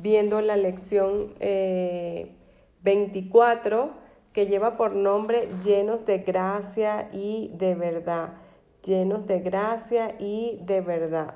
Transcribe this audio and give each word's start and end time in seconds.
viendo 0.00 0.40
la 0.40 0.56
lección 0.56 1.34
24 2.82 3.84
eh, 3.84 3.90
que 4.32 4.46
lleva 4.46 4.76
por 4.76 4.94
nombre 4.94 5.48
llenos 5.62 6.04
de 6.04 6.18
gracia 6.18 7.08
y 7.12 7.50
de 7.54 7.74
verdad, 7.74 8.34
llenos 8.82 9.26
de 9.26 9.40
gracia 9.40 10.14
y 10.18 10.60
de 10.62 10.80
verdad. 10.80 11.34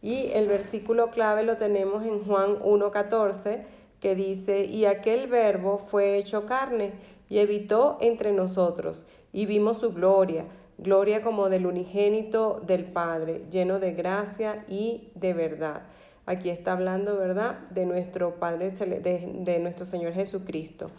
Y 0.00 0.30
el 0.32 0.48
versículo 0.48 1.10
clave 1.10 1.42
lo 1.42 1.58
tenemos 1.58 2.04
en 2.04 2.24
Juan 2.24 2.58
1.14 2.60 3.64
que 4.00 4.14
dice, 4.16 4.64
y 4.64 4.84
aquel 4.84 5.28
verbo 5.28 5.78
fue 5.78 6.16
hecho 6.16 6.44
carne 6.44 6.92
y 7.28 7.38
habitó 7.38 7.98
entre 8.00 8.32
nosotros, 8.32 9.06
y 9.32 9.46
vimos 9.46 9.78
su 9.78 9.92
gloria, 9.92 10.44
gloria 10.76 11.22
como 11.22 11.48
del 11.48 11.66
unigénito 11.66 12.60
del 12.66 12.84
Padre, 12.84 13.42
lleno 13.48 13.78
de 13.78 13.92
gracia 13.92 14.64
y 14.68 15.12
de 15.14 15.32
verdad. 15.34 15.82
Aquí 16.26 16.50
está 16.50 16.72
hablando, 16.72 17.16
¿verdad?, 17.16 17.58
de 17.70 17.86
nuestro 17.86 18.38
Padre, 18.38 18.70
de, 18.70 19.32
de 19.40 19.58
nuestro 19.58 19.84
Señor 19.84 20.12
Jesucristo. 20.12 20.90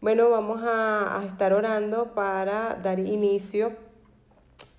Bueno, 0.00 0.30
vamos 0.30 0.62
a, 0.62 1.20
a 1.20 1.24
estar 1.26 1.52
orando 1.52 2.14
para 2.14 2.78
dar 2.82 2.98
inicio 3.00 3.72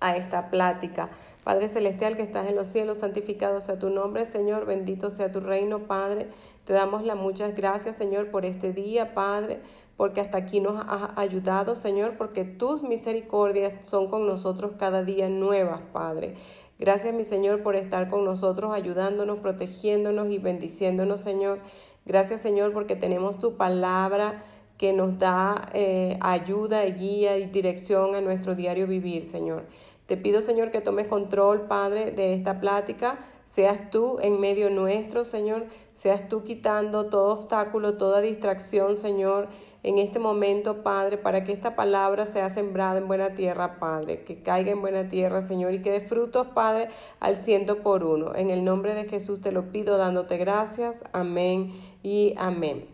a 0.00 0.16
esta 0.16 0.50
plática. 0.50 1.10
Padre 1.44 1.68
Celestial 1.68 2.16
que 2.16 2.22
estás 2.22 2.48
en 2.48 2.54
los 2.54 2.68
cielos, 2.68 2.98
santificado 2.98 3.60
sea 3.60 3.78
tu 3.78 3.90
nombre, 3.90 4.24
Señor, 4.24 4.64
bendito 4.64 5.10
sea 5.10 5.32
tu 5.32 5.40
reino, 5.40 5.80
Padre. 5.80 6.28
Te 6.64 6.72
damos 6.72 7.04
las 7.04 7.16
muchas 7.16 7.56
gracias, 7.56 7.96
Señor, 7.96 8.30
por 8.30 8.46
este 8.46 8.72
día, 8.72 9.12
Padre, 9.14 9.60
porque 9.96 10.20
hasta 10.20 10.38
aquí 10.38 10.60
nos 10.60 10.84
has 10.88 11.10
ayudado, 11.16 11.74
Señor, 11.74 12.16
porque 12.16 12.44
tus 12.44 12.84
misericordias 12.84 13.84
son 13.84 14.08
con 14.08 14.26
nosotros 14.26 14.72
cada 14.78 15.02
día 15.02 15.28
nuevas, 15.28 15.80
Padre. 15.92 16.36
Gracias, 16.82 17.14
mi 17.14 17.22
Señor, 17.22 17.62
por 17.62 17.76
estar 17.76 18.10
con 18.10 18.24
nosotros, 18.24 18.74
ayudándonos, 18.74 19.38
protegiéndonos 19.38 20.32
y 20.32 20.38
bendiciéndonos, 20.38 21.20
Señor. 21.20 21.60
Gracias, 22.04 22.40
Señor, 22.40 22.72
porque 22.72 22.96
tenemos 22.96 23.38
tu 23.38 23.56
palabra 23.56 24.42
que 24.78 24.92
nos 24.92 25.16
da 25.16 25.68
eh, 25.74 26.18
ayuda, 26.20 26.84
guía 26.86 27.38
y 27.38 27.46
dirección 27.46 28.16
a 28.16 28.20
nuestro 28.20 28.56
diario 28.56 28.88
vivir, 28.88 29.26
Señor. 29.26 29.62
Te 30.06 30.16
pido, 30.16 30.42
Señor, 30.42 30.72
que 30.72 30.80
tomes 30.80 31.06
control, 31.06 31.68
Padre, 31.68 32.10
de 32.10 32.34
esta 32.34 32.58
plática. 32.58 33.16
Seas 33.52 33.90
tú 33.90 34.16
en 34.22 34.40
medio 34.40 34.70
nuestro, 34.70 35.26
Señor. 35.26 35.66
Seas 35.92 36.26
tú 36.26 36.42
quitando 36.42 37.10
todo 37.10 37.34
obstáculo, 37.34 37.98
toda 37.98 38.22
distracción, 38.22 38.96
Señor, 38.96 39.48
en 39.82 39.98
este 39.98 40.18
momento, 40.18 40.82
Padre, 40.82 41.18
para 41.18 41.44
que 41.44 41.52
esta 41.52 41.76
palabra 41.76 42.24
sea 42.24 42.48
sembrada 42.48 42.96
en 42.96 43.08
buena 43.08 43.34
tierra, 43.34 43.78
Padre. 43.78 44.24
Que 44.24 44.42
caiga 44.42 44.72
en 44.72 44.80
buena 44.80 45.10
tierra, 45.10 45.42
Señor, 45.42 45.74
y 45.74 45.82
que 45.82 45.90
dé 45.90 46.00
frutos, 46.00 46.46
Padre, 46.54 46.88
al 47.20 47.36
ciento 47.36 47.82
por 47.82 48.04
uno. 48.04 48.34
En 48.34 48.48
el 48.48 48.64
nombre 48.64 48.94
de 48.94 49.04
Jesús 49.04 49.42
te 49.42 49.52
lo 49.52 49.70
pido, 49.70 49.98
dándote 49.98 50.38
gracias. 50.38 51.04
Amén 51.12 51.74
y 52.02 52.32
amén. 52.38 52.91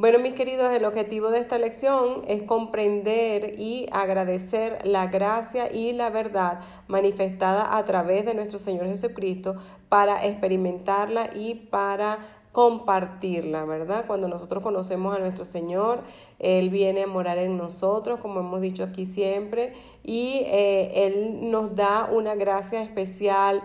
Bueno, 0.00 0.18
mis 0.18 0.32
queridos, 0.32 0.72
el 0.72 0.86
objetivo 0.86 1.30
de 1.30 1.40
esta 1.40 1.58
lección 1.58 2.22
es 2.26 2.42
comprender 2.44 3.60
y 3.60 3.86
agradecer 3.92 4.78
la 4.82 5.08
gracia 5.08 5.70
y 5.70 5.92
la 5.92 6.08
verdad 6.08 6.60
manifestada 6.88 7.76
a 7.76 7.84
través 7.84 8.24
de 8.24 8.34
nuestro 8.34 8.58
Señor 8.58 8.86
Jesucristo 8.86 9.56
para 9.90 10.24
experimentarla 10.24 11.28
y 11.34 11.54
para 11.54 12.18
compartirla, 12.52 13.66
¿verdad? 13.66 14.06
Cuando 14.06 14.26
nosotros 14.26 14.62
conocemos 14.62 15.14
a 15.14 15.18
nuestro 15.18 15.44
Señor, 15.44 16.02
Él 16.38 16.70
viene 16.70 17.02
a 17.02 17.06
morar 17.06 17.36
en 17.36 17.58
nosotros, 17.58 18.20
como 18.20 18.40
hemos 18.40 18.62
dicho 18.62 18.84
aquí 18.84 19.04
siempre, 19.04 19.74
y 20.02 20.44
eh, 20.46 20.92
Él 21.08 21.50
nos 21.50 21.74
da 21.74 22.08
una 22.10 22.36
gracia 22.36 22.80
especial 22.80 23.62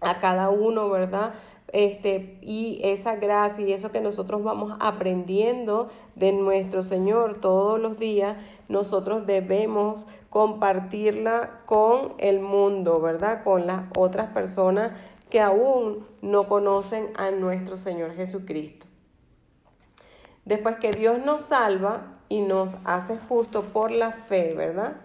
a 0.00 0.18
cada 0.18 0.50
uno, 0.50 0.90
¿verdad? 0.90 1.32
Este, 1.72 2.38
y 2.42 2.80
esa 2.84 3.16
gracia 3.16 3.66
y 3.66 3.72
eso 3.72 3.90
que 3.90 4.00
nosotros 4.00 4.44
vamos 4.44 4.76
aprendiendo 4.80 5.88
de 6.14 6.32
nuestro 6.32 6.82
Señor 6.82 7.40
todos 7.40 7.80
los 7.80 7.98
días, 7.98 8.36
nosotros 8.68 9.26
debemos 9.26 10.06
compartirla 10.30 11.62
con 11.66 12.14
el 12.18 12.40
mundo, 12.40 13.00
¿verdad? 13.00 13.42
Con 13.42 13.66
las 13.66 13.82
otras 13.96 14.30
personas 14.32 14.92
que 15.28 15.40
aún 15.40 16.06
no 16.22 16.48
conocen 16.48 17.10
a 17.16 17.30
nuestro 17.32 17.76
Señor 17.76 18.14
Jesucristo. 18.14 18.86
Después 20.44 20.76
que 20.76 20.92
Dios 20.92 21.18
nos 21.18 21.40
salva 21.46 22.18
y 22.28 22.40
nos 22.42 22.76
hace 22.84 23.18
justo 23.28 23.64
por 23.64 23.90
la 23.90 24.12
fe, 24.12 24.54
¿verdad? 24.54 25.00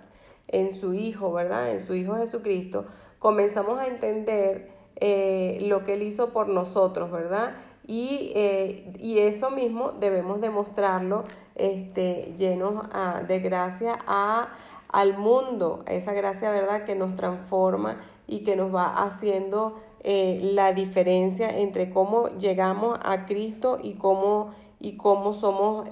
En 0.47 0.75
su 0.75 0.93
Hijo, 0.93 1.31
¿verdad? 1.33 1.71
En 1.71 1.79
su 1.79 1.95
Hijo 1.95 2.15
Jesucristo, 2.15 2.85
comenzamos 3.17 3.79
a 3.79 3.87
entender 3.87 4.80
eh, 4.97 5.59
lo 5.61 5.83
que 5.83 5.93
Él 5.93 6.03
hizo 6.03 6.29
por 6.29 6.47
nosotros, 6.47 7.11
¿verdad? 7.11 7.55
Y, 7.87 8.31
eh, 8.35 8.93
y 8.99 9.19
eso 9.19 9.49
mismo 9.49 9.91
debemos 9.99 10.41
demostrarlo 10.41 11.25
este, 11.55 12.33
llenos 12.37 12.85
ah, 12.93 13.21
de 13.27 13.39
gracia 13.39 13.97
a, 14.07 14.49
al 14.89 15.17
mundo, 15.17 15.83
esa 15.87 16.13
gracia, 16.13 16.51
¿verdad?, 16.51 16.85
que 16.85 16.95
nos 16.95 17.15
transforma 17.15 17.97
y 18.27 18.43
que 18.43 18.55
nos 18.55 18.73
va 18.73 19.03
haciendo 19.03 19.79
eh, 20.03 20.39
la 20.53 20.73
diferencia 20.73 21.49
entre 21.49 21.89
cómo 21.89 22.29
llegamos 22.37 22.99
a 23.03 23.25
Cristo 23.25 23.79
y 23.81 23.93
cómo, 23.93 24.53
y 24.79 24.97
cómo 24.97 25.33
somos 25.33 25.87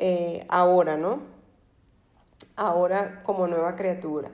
ahora, 0.48 0.98
¿no? 0.98 1.20
Ahora 2.56 3.24
como 3.24 3.48
nueva 3.48 3.76
criatura. 3.76 4.32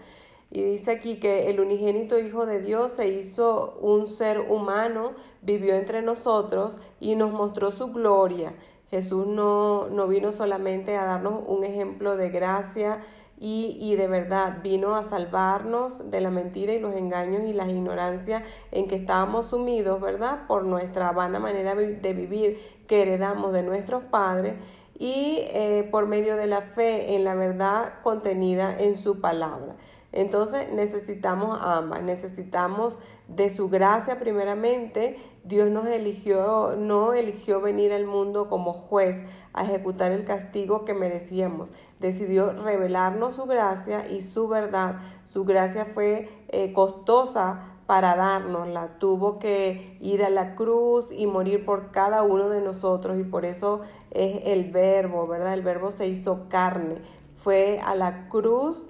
Y 0.56 0.62
dice 0.62 0.92
aquí 0.92 1.18
que 1.18 1.50
el 1.50 1.60
unigénito 1.60 2.18
Hijo 2.18 2.46
de 2.46 2.62
Dios 2.62 2.94
se 2.94 3.10
hizo 3.10 3.78
un 3.82 4.08
ser 4.08 4.40
humano, 4.40 5.12
vivió 5.42 5.76
entre 5.76 6.02
nosotros 6.02 6.80
y 7.02 7.18
nos 7.18 7.34
mostró 7.34 7.72
su 7.72 7.92
gloria. 7.92 8.54
Jesús 8.90 9.28
no, 9.28 9.90
no 9.90 10.08
vino 10.08 10.32
solamente 10.32 10.96
a 10.96 11.04
darnos 11.04 11.44
un 11.46 11.66
ejemplo 11.66 12.16
de 12.16 12.30
gracia 12.30 13.04
y, 13.38 13.78
y, 13.82 13.98
de 13.98 14.08
verdad 14.08 14.60
vino 14.64 14.96
a 14.96 15.04
salvarnos 15.04 16.10
de 16.10 16.22
la 16.22 16.30
mentira 16.30 16.72
y 16.72 16.80
los 16.80 16.96
engaños 16.96 17.44
y 17.44 17.52
las 17.52 17.68
ignorancias 17.68 18.42
en 18.72 18.88
que 18.88 18.96
estábamos 18.96 19.48
sumidos, 19.48 20.00
¿verdad? 20.00 20.48
Por 20.48 20.64
nuestra 20.64 21.12
vana 21.12 21.38
manera 21.38 21.76
de 21.76 22.14
vivir 22.14 22.62
que 22.88 23.02
heredamos 23.02 23.52
de 23.52 23.62
nuestros 23.62 24.06
padres 24.06 24.54
y 24.98 25.40
eh, 25.50 25.86
por 25.92 26.08
medio 26.08 26.38
de 26.38 26.48
la 26.48 26.62
fe 26.62 27.14
en 27.14 27.26
la 27.26 27.36
verdad 27.36 27.96
contenida 28.04 28.74
en 28.80 28.96
su 28.96 29.20
palabra. 29.20 29.76
Entonces 30.16 30.72
necesitamos 30.72 31.60
ambas, 31.62 32.02
necesitamos 32.02 32.98
de 33.28 33.50
su 33.50 33.70
gracia 33.70 34.18
primeramente. 34.18 35.20
Dios 35.44 35.70
nos 35.70 35.86
eligió, 35.88 36.76
no 36.78 37.14
eligió 37.14 37.60
venir 37.60 37.92
al 37.92 38.06
mundo 38.06 38.48
como 38.48 38.72
juez 38.72 39.22
a 39.52 39.66
ejecutar 39.66 40.14
el 40.14 40.24
castigo 40.24 40.86
que 40.86 40.94
merecíamos. 40.94 41.70
Decidió 42.00 42.54
revelarnos 42.54 43.36
su 43.36 43.44
gracia 43.44 44.10
y 44.10 44.22
su 44.22 44.48
verdad. 44.48 45.00
Su 45.34 45.44
gracia 45.44 45.86
fue 45.86 46.30
eh, 46.48 46.72
costosa 46.72 47.74
para 47.86 48.16
dárnosla. 48.16 48.98
Tuvo 49.00 49.38
que 49.38 49.98
ir 50.00 50.24
a 50.24 50.30
la 50.30 50.56
cruz 50.56 51.12
y 51.12 51.28
morir 51.28 51.66
por 51.66 51.92
cada 51.92 52.24
uno 52.24 52.48
de 52.48 52.62
nosotros 52.62 53.20
y 53.20 53.26
por 53.26 53.44
eso 53.44 53.82
es 54.12 54.44
el 54.46 54.72
verbo, 54.72 55.28
¿verdad? 55.28 55.54
El 55.54 55.62
verbo 55.62 55.92
se 55.92 56.08
hizo 56.08 56.48
carne. 56.48 57.00
Fue 57.36 57.82
a 57.84 57.96
la 57.96 58.30
cruz 58.30 58.86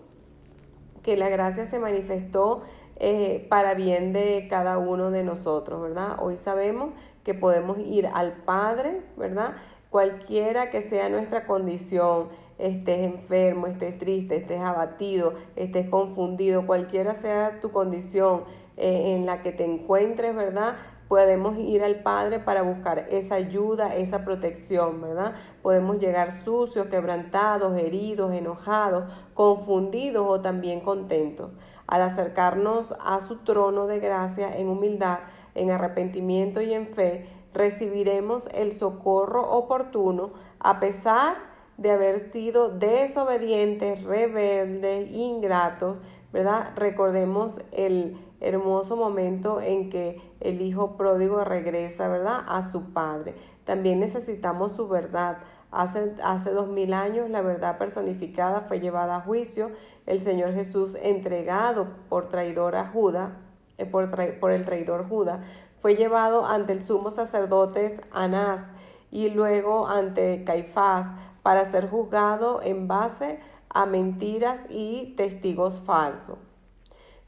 que 1.06 1.16
la 1.16 1.30
gracia 1.30 1.68
se 1.68 1.78
manifestó 1.78 2.64
eh, 2.96 3.46
para 3.48 3.76
bien 3.76 4.12
de 4.12 4.48
cada 4.50 4.80
uno 4.80 5.12
de 5.12 5.24
nosotros, 5.24 5.80
¿verdad? 5.80 6.18
Hoy 6.20 6.36
sabemos 6.36 6.94
que 7.24 7.36
podemos 7.36 7.78
ir 7.78 8.08
al 8.12 8.34
Padre, 8.34 9.02
¿verdad? 9.16 9.54
Cualquiera 9.92 10.72
que 10.72 10.82
sea 10.82 11.08
nuestra 11.10 11.46
condición, 11.46 12.30
estés 12.58 13.06
enfermo, 13.06 13.68
estés 13.68 14.00
triste, 14.00 14.38
estés 14.38 14.62
abatido, 14.62 15.36
estés 15.56 15.88
confundido, 15.90 16.66
cualquiera 16.66 17.14
sea 17.14 17.60
tu 17.62 17.72
condición 17.72 18.42
eh, 18.76 19.14
en 19.16 19.28
la 19.28 19.44
que 19.44 19.52
te 19.52 19.64
encuentres, 19.64 20.36
¿verdad? 20.36 20.76
Podemos 21.08 21.58
ir 21.58 21.84
al 21.84 22.02
Padre 22.02 22.40
para 22.40 22.64
buscar 22.64 23.08
esa 23.10 23.36
ayuda, 23.36 23.96
esa 23.96 24.24
protección, 24.24 25.02
¿verdad? 25.02 25.34
Podemos 25.62 26.00
llegar 26.00 26.32
sucios, 26.32 26.88
quebrantados, 26.88 27.80
heridos, 27.80 28.34
enojados, 28.34 29.06
confundidos 29.34 30.26
o 30.28 30.42
también 30.42 30.82
contentos. 30.82 31.58
Al 31.88 32.02
acercarnos 32.02 32.96
a 33.04 33.20
su 33.22 33.38
trono 33.38 33.86
de 33.86 34.00
gracia 34.00 34.58
en 34.58 34.70
humildad, 34.70 35.20
en 35.54 35.72
arrepentimiento 35.72 36.62
y 36.62 36.74
en 36.74 36.88
fe, 36.88 37.30
recibiremos 37.54 38.50
el 38.54 38.74
socorro 38.74 39.50
oportuno 39.52 40.34
a 40.60 40.80
pesar 40.80 41.36
de 41.78 41.92
haber 41.92 42.32
sido 42.32 42.70
desobedientes, 42.70 44.04
rebeldes, 44.04 45.12
ingratos, 45.12 46.00
¿verdad? 46.34 46.72
Recordemos 46.76 47.58
el 47.72 48.18
hermoso 48.46 48.96
momento 48.96 49.60
en 49.60 49.90
que 49.90 50.22
el 50.40 50.62
hijo 50.62 50.98
pródigo 50.98 51.44
regresa, 51.44 52.08
¿verdad?, 52.08 52.44
a 52.48 52.62
su 52.62 52.94
padre. 52.94 53.36
También 53.64 54.00
necesitamos 54.00 54.74
su 54.74 54.88
verdad. 54.88 55.40
Hace, 55.72 56.14
hace 56.24 56.52
dos 56.52 56.68
mil 56.70 56.94
años 56.94 57.30
la 57.30 57.42
verdad 57.42 57.78
personificada 57.78 58.62
fue 58.62 58.80
llevada 58.80 59.18
a 59.18 59.22
juicio. 59.22 59.72
El 60.06 60.22
Señor 60.22 60.54
Jesús, 60.54 60.96
entregado 61.02 61.88
por 62.08 62.30
traidor 62.30 62.76
a 62.76 62.88
Judas, 62.88 63.32
eh, 63.78 63.86
por, 63.86 64.10
por 64.40 64.52
el 64.52 64.64
traidor 64.64 65.10
Judas, 65.10 65.40
fue 65.80 65.96
llevado 65.96 66.46
ante 66.46 66.72
el 66.74 66.82
sumo 66.82 67.12
sacerdote 67.12 68.00
Anás 68.12 68.70
y 69.12 69.30
luego 69.30 69.88
ante 69.88 70.44
Caifás 70.44 71.12
para 71.42 71.66
ser 71.66 71.90
juzgado 71.90 72.62
en 72.62 72.88
base 72.88 73.40
a 73.70 73.86
mentiras 73.86 74.62
y 74.70 75.14
testigos 75.18 75.82
falsos. 75.82 76.38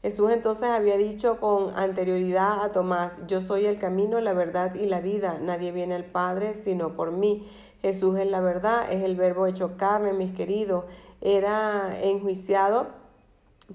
Jesús 0.02 0.30
entonces 0.30 0.68
había 0.68 0.96
dicho 0.96 1.40
con 1.40 1.76
anterioridad 1.76 2.62
a 2.62 2.70
Tomás, 2.70 3.14
yo 3.26 3.40
soy 3.40 3.66
el 3.66 3.78
camino, 3.78 4.20
la 4.20 4.32
verdad 4.32 4.76
y 4.76 4.86
la 4.86 5.00
vida, 5.00 5.38
nadie 5.40 5.72
viene 5.72 5.96
al 5.96 6.04
Padre 6.04 6.54
sino 6.54 6.94
por 6.94 7.10
mí. 7.10 7.48
Jesús 7.82 8.18
es 8.18 8.30
la 8.30 8.40
verdad, 8.40 8.90
es 8.92 9.02
el 9.02 9.16
verbo 9.16 9.46
hecho 9.46 9.76
carne, 9.76 10.12
mis 10.12 10.34
queridos. 10.34 10.84
Era 11.20 11.98
enjuiciado 12.00 12.88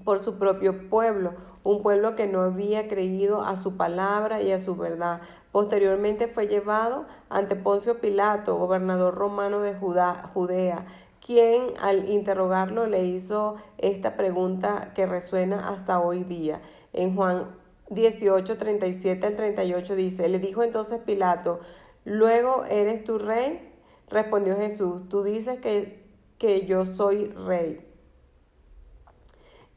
por 0.02 0.22
su 0.22 0.34
propio 0.34 0.88
pueblo, 0.90 1.32
un 1.62 1.82
pueblo 1.82 2.14
que 2.16 2.26
no 2.26 2.42
había 2.42 2.88
creído 2.88 3.42
a 3.42 3.56
su 3.56 3.76
palabra 3.76 4.42
y 4.42 4.52
a 4.52 4.58
su 4.58 4.76
verdad. 4.76 5.20
Posteriormente 5.52 6.28
fue 6.28 6.48
llevado 6.48 7.06
ante 7.30 7.56
Poncio 7.56 8.00
Pilato, 8.00 8.56
gobernador 8.56 9.14
romano 9.14 9.60
de 9.60 9.74
Judea, 9.74 10.86
quien 11.24 11.72
al 11.80 12.10
interrogarlo 12.10 12.86
le 12.86 13.06
hizo 13.06 13.56
esta 13.78 14.14
pregunta 14.14 14.92
que 14.94 15.06
resuena 15.06 15.70
hasta 15.70 15.98
hoy 15.98 16.22
día. 16.22 16.60
En 16.92 17.16
Juan 17.16 17.56
18, 17.88 18.58
37 18.58 19.26
al 19.26 19.34
38 19.34 19.96
dice, 19.96 20.28
le 20.28 20.38
dijo 20.38 20.62
entonces 20.62 21.00
Pilato, 21.00 21.60
luego 22.04 22.66
eres 22.66 23.04
tu 23.04 23.18
rey. 23.18 23.72
Respondió 24.10 24.54
Jesús, 24.56 25.08
tú 25.08 25.22
dices 25.22 25.60
que, 25.60 26.04
que 26.36 26.66
yo 26.66 26.84
soy 26.84 27.28
rey. 27.28 27.80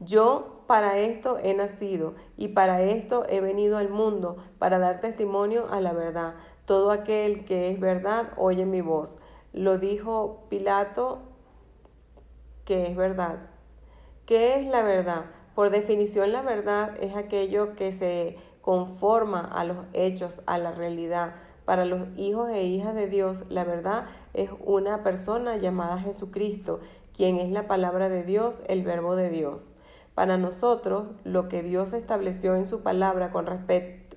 Yo 0.00 0.64
para 0.66 0.98
esto 0.98 1.38
he 1.42 1.54
nacido 1.54 2.14
y 2.36 2.48
para 2.48 2.82
esto 2.82 3.24
he 3.26 3.40
venido 3.40 3.78
al 3.78 3.88
mundo, 3.88 4.36
para 4.58 4.78
dar 4.78 5.00
testimonio 5.00 5.68
a 5.70 5.80
la 5.80 5.94
verdad. 5.94 6.34
Todo 6.66 6.90
aquel 6.90 7.46
que 7.46 7.70
es 7.70 7.80
verdad 7.80 8.32
oye 8.36 8.66
mi 8.66 8.82
voz. 8.82 9.16
Lo 9.54 9.78
dijo 9.78 10.44
Pilato 10.50 11.27
que 12.68 12.86
es 12.86 12.96
verdad. 12.96 13.38
¿Qué 14.26 14.60
es 14.60 14.66
la 14.66 14.82
verdad? 14.82 15.24
Por 15.54 15.70
definición 15.70 16.32
la 16.32 16.42
verdad 16.42 16.98
es 17.00 17.16
aquello 17.16 17.74
que 17.74 17.92
se 17.92 18.36
conforma 18.60 19.40
a 19.40 19.64
los 19.64 19.78
hechos, 19.94 20.42
a 20.44 20.58
la 20.58 20.72
realidad. 20.72 21.36
Para 21.64 21.86
los 21.86 22.08
hijos 22.18 22.50
e 22.50 22.64
hijas 22.64 22.94
de 22.94 23.06
Dios, 23.06 23.44
la 23.48 23.64
verdad 23.64 24.04
es 24.34 24.50
una 24.62 25.02
persona 25.02 25.56
llamada 25.56 25.98
Jesucristo, 25.98 26.80
quien 27.16 27.36
es 27.36 27.50
la 27.50 27.66
palabra 27.66 28.10
de 28.10 28.22
Dios, 28.22 28.62
el 28.68 28.84
verbo 28.84 29.16
de 29.16 29.30
Dios. 29.30 29.72
Para 30.14 30.36
nosotros, 30.36 31.06
lo 31.24 31.48
que 31.48 31.62
Dios 31.62 31.94
estableció 31.94 32.54
en 32.54 32.66
su 32.66 32.82
palabra 32.82 33.30
con, 33.30 33.46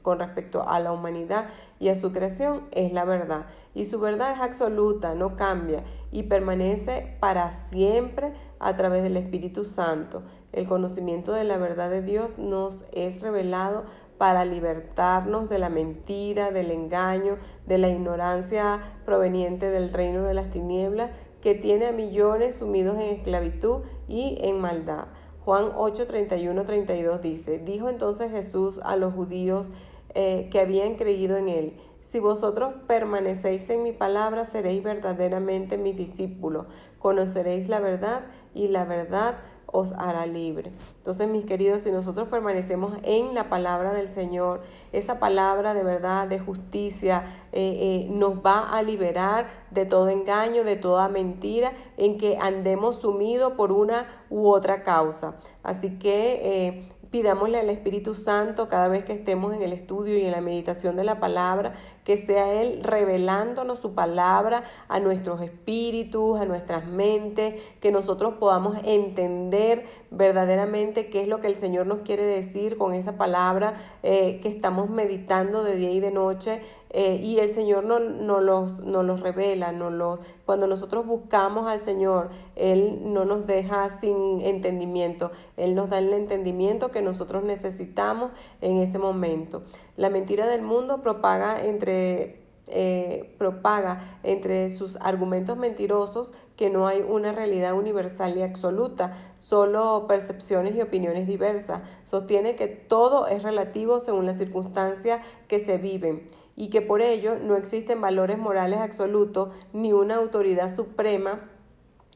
con 0.01 0.19
respecto 0.19 0.67
a 0.67 0.81
la 0.81 0.91
humanidad 0.91 1.45
y 1.81 1.89
a 1.89 1.95
su 1.95 2.11
creación 2.11 2.67
es 2.71 2.93
la 2.93 3.03
verdad. 3.05 3.47
Y 3.73 3.85
su 3.85 3.99
verdad 3.99 4.33
es 4.33 4.39
absoluta, 4.39 5.15
no 5.15 5.35
cambia 5.35 5.83
y 6.11 6.23
permanece 6.23 7.17
para 7.19 7.49
siempre 7.49 8.33
a 8.59 8.77
través 8.77 9.01
del 9.01 9.17
Espíritu 9.17 9.65
Santo. 9.65 10.21
El 10.53 10.67
conocimiento 10.67 11.33
de 11.33 11.43
la 11.43 11.57
verdad 11.57 11.89
de 11.89 12.03
Dios 12.03 12.37
nos 12.37 12.85
es 12.91 13.21
revelado 13.21 13.85
para 14.19 14.45
libertarnos 14.45 15.49
de 15.49 15.57
la 15.57 15.69
mentira, 15.69 16.51
del 16.51 16.69
engaño, 16.69 17.39
de 17.65 17.79
la 17.79 17.89
ignorancia 17.89 18.99
proveniente 19.03 19.71
del 19.71 19.91
reino 19.91 20.21
de 20.21 20.35
las 20.35 20.51
tinieblas 20.51 21.09
que 21.41 21.55
tiene 21.55 21.87
a 21.87 21.91
millones 21.91 22.57
sumidos 22.57 22.97
en 22.97 23.15
esclavitud 23.15 23.79
y 24.07 24.37
en 24.41 24.61
maldad. 24.61 25.07
Juan 25.43 25.71
8, 25.75 26.05
31, 26.05 26.65
32 26.65 27.21
dice, 27.21 27.57
dijo 27.57 27.89
entonces 27.89 28.29
Jesús 28.29 28.79
a 28.83 28.95
los 28.95 29.15
judíos 29.15 29.71
eh, 30.13 30.49
que 30.51 30.59
habían 30.59 30.95
creído 30.95 31.37
en 31.37 31.49
él, 31.49 31.77
si 32.01 32.19
vosotros 32.19 32.73
permanecéis 32.87 33.69
en 33.69 33.83
mi 33.83 33.91
palabra, 33.91 34.43
seréis 34.43 34.83
verdaderamente 34.83 35.77
mis 35.77 35.95
discípulos, 35.95 36.65
conoceréis 36.97 37.69
la 37.69 37.79
verdad 37.79 38.23
y 38.55 38.69
la 38.69 38.85
verdad 38.85 39.35
os 39.67 39.93
hará 39.93 40.25
libre. 40.25 40.71
Entonces, 40.97 41.29
mis 41.29 41.45
queridos, 41.45 41.83
si 41.83 41.91
nosotros 41.91 42.27
permanecemos 42.27 42.97
en 43.03 43.33
la 43.33 43.49
palabra 43.49 43.93
del 43.93 44.09
Señor, 44.09 44.61
esa 44.91 45.19
palabra 45.19 45.73
de 45.73 45.83
verdad, 45.83 46.27
de 46.27 46.39
justicia, 46.39 47.23
eh, 47.51 48.07
eh, 48.07 48.07
nos 48.09 48.43
va 48.45 48.69
a 48.69 48.81
liberar 48.81 49.47
de 49.69 49.85
todo 49.85 50.09
engaño, 50.09 50.63
de 50.63 50.75
toda 50.75 51.07
mentira 51.07 51.71
en 51.97 52.17
que 52.17 52.37
andemos 52.41 52.97
sumidos 52.97 53.53
por 53.53 53.71
una 53.71 54.25
u 54.29 54.49
otra 54.49 54.83
causa. 54.83 55.35
Así 55.63 55.99
que 55.99 56.91
pidámosle 57.11 57.59
al 57.59 57.69
Espíritu 57.69 58.15
Santo 58.15 58.69
cada 58.69 58.87
vez 58.87 59.03
que 59.03 59.13
estemos 59.13 59.53
en 59.53 59.61
el 59.61 59.73
estudio 59.73 60.17
y 60.17 60.25
en 60.25 60.31
la 60.31 60.41
meditación 60.41 60.95
de 60.95 61.03
la 61.03 61.19
palabra, 61.19 61.75
que 62.03 62.17
sea 62.17 62.61
Él 62.61 62.81
revelándonos 62.83 63.79
su 63.79 63.93
palabra 63.93 64.63
a 64.87 64.99
nuestros 64.99 65.41
espíritus, 65.41 66.39
a 66.39 66.45
nuestras 66.45 66.85
mentes, 66.85 67.61
que 67.79 67.91
nosotros 67.91 68.35
podamos 68.39 68.77
entender 68.83 69.85
verdaderamente 70.09 71.09
qué 71.09 71.21
es 71.21 71.27
lo 71.27 71.39
que 71.39 71.47
el 71.47 71.55
Señor 71.55 71.87
nos 71.87 71.99
quiere 71.99 72.23
decir 72.23 72.77
con 72.77 72.93
esa 72.93 73.17
palabra 73.17 73.75
eh, 74.03 74.39
que 74.41 74.49
estamos 74.49 74.89
meditando 74.89 75.63
de 75.63 75.75
día 75.75 75.91
y 75.91 75.99
de 75.99 76.11
noche 76.11 76.61
eh, 76.93 77.21
y 77.23 77.39
el 77.39 77.49
Señor 77.49 77.85
nos 77.85 78.01
no 78.01 78.41
los, 78.41 78.81
no 78.81 79.01
los 79.01 79.21
revela, 79.21 79.71
no 79.71 79.89
los, 79.89 80.19
cuando 80.45 80.67
nosotros 80.67 81.05
buscamos 81.05 81.71
al 81.71 81.79
Señor, 81.79 82.31
Él 82.57 83.13
no 83.13 83.23
nos 83.23 83.47
deja 83.47 83.89
sin 83.89 84.41
entendimiento, 84.41 85.31
Él 85.55 85.73
nos 85.73 85.89
da 85.89 85.99
el 85.99 86.11
entendimiento 86.13 86.91
que 86.91 87.01
nosotros 87.01 87.43
necesitamos 87.43 88.31
en 88.59 88.77
ese 88.77 88.99
momento. 88.99 89.63
La 89.97 90.09
mentira 90.09 90.47
del 90.47 90.61
mundo 90.61 91.01
propaga 91.01 91.63
entre, 91.63 92.43
eh, 92.67 93.35
propaga 93.37 94.19
entre 94.23 94.69
sus 94.69 94.97
argumentos 94.97 95.57
mentirosos 95.57 96.31
que 96.55 96.69
no 96.69 96.87
hay 96.87 97.01
una 97.01 97.31
realidad 97.31 97.73
universal 97.73 98.37
y 98.37 98.43
absoluta, 98.43 99.17
solo 99.37 100.05
percepciones 100.07 100.75
y 100.75 100.81
opiniones 100.81 101.27
diversas. 101.27 101.81
Sostiene 102.03 102.55
que 102.55 102.67
todo 102.67 103.27
es 103.27 103.43
relativo 103.43 103.99
según 103.99 104.25
las 104.25 104.37
circunstancias 104.37 105.21
que 105.47 105.59
se 105.59 105.77
viven 105.77 106.27
y 106.55 106.69
que 106.69 106.81
por 106.81 107.01
ello 107.01 107.35
no 107.39 107.55
existen 107.55 108.01
valores 108.01 108.37
morales 108.37 108.79
absolutos 108.79 109.49
ni 109.73 109.91
una 109.93 110.15
autoridad 110.15 110.73
suprema 110.73 111.49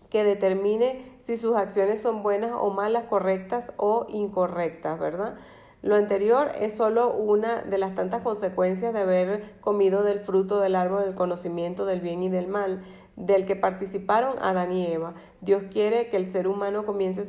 que 0.10 0.24
determine 0.24 1.18
si 1.20 1.36
sus 1.38 1.56
acciones 1.56 2.02
son 2.02 2.22
buenas 2.22 2.52
o 2.54 2.70
malas, 2.70 3.06
correctas 3.06 3.74
o 3.78 4.06
incorrectas, 4.10 5.00
¿verdad? 5.00 5.36
Lo 5.86 5.96
anterior 5.96 6.52
es 6.60 6.74
solo 6.74 7.14
una 7.14 7.62
de 7.62 7.78
las 7.78 7.94
tantas 7.94 8.24
consecuencias 8.24 8.92
de 8.92 9.02
haber 9.02 9.52
comido 9.62 10.02
del 10.02 10.20
fruto 10.20 10.60
del 10.60 10.76
árbol 10.76 11.04
del 11.04 11.14
conocimiento 11.14 11.86
del 11.86 12.02
bien 12.02 12.24
y 12.24 12.30
del 12.30 12.48
mal, 12.48 12.82
del 13.16 13.46
que 13.46 13.56
participaron 13.56 14.36
Adán 14.42 14.74
y 14.74 14.88
Eva. 14.88 15.14
Dios 15.42 15.62
quiere 15.72 16.10
que 16.10 16.18
el 16.18 16.26
ser 16.26 16.48
humano 16.48 16.88
comience 16.88 17.22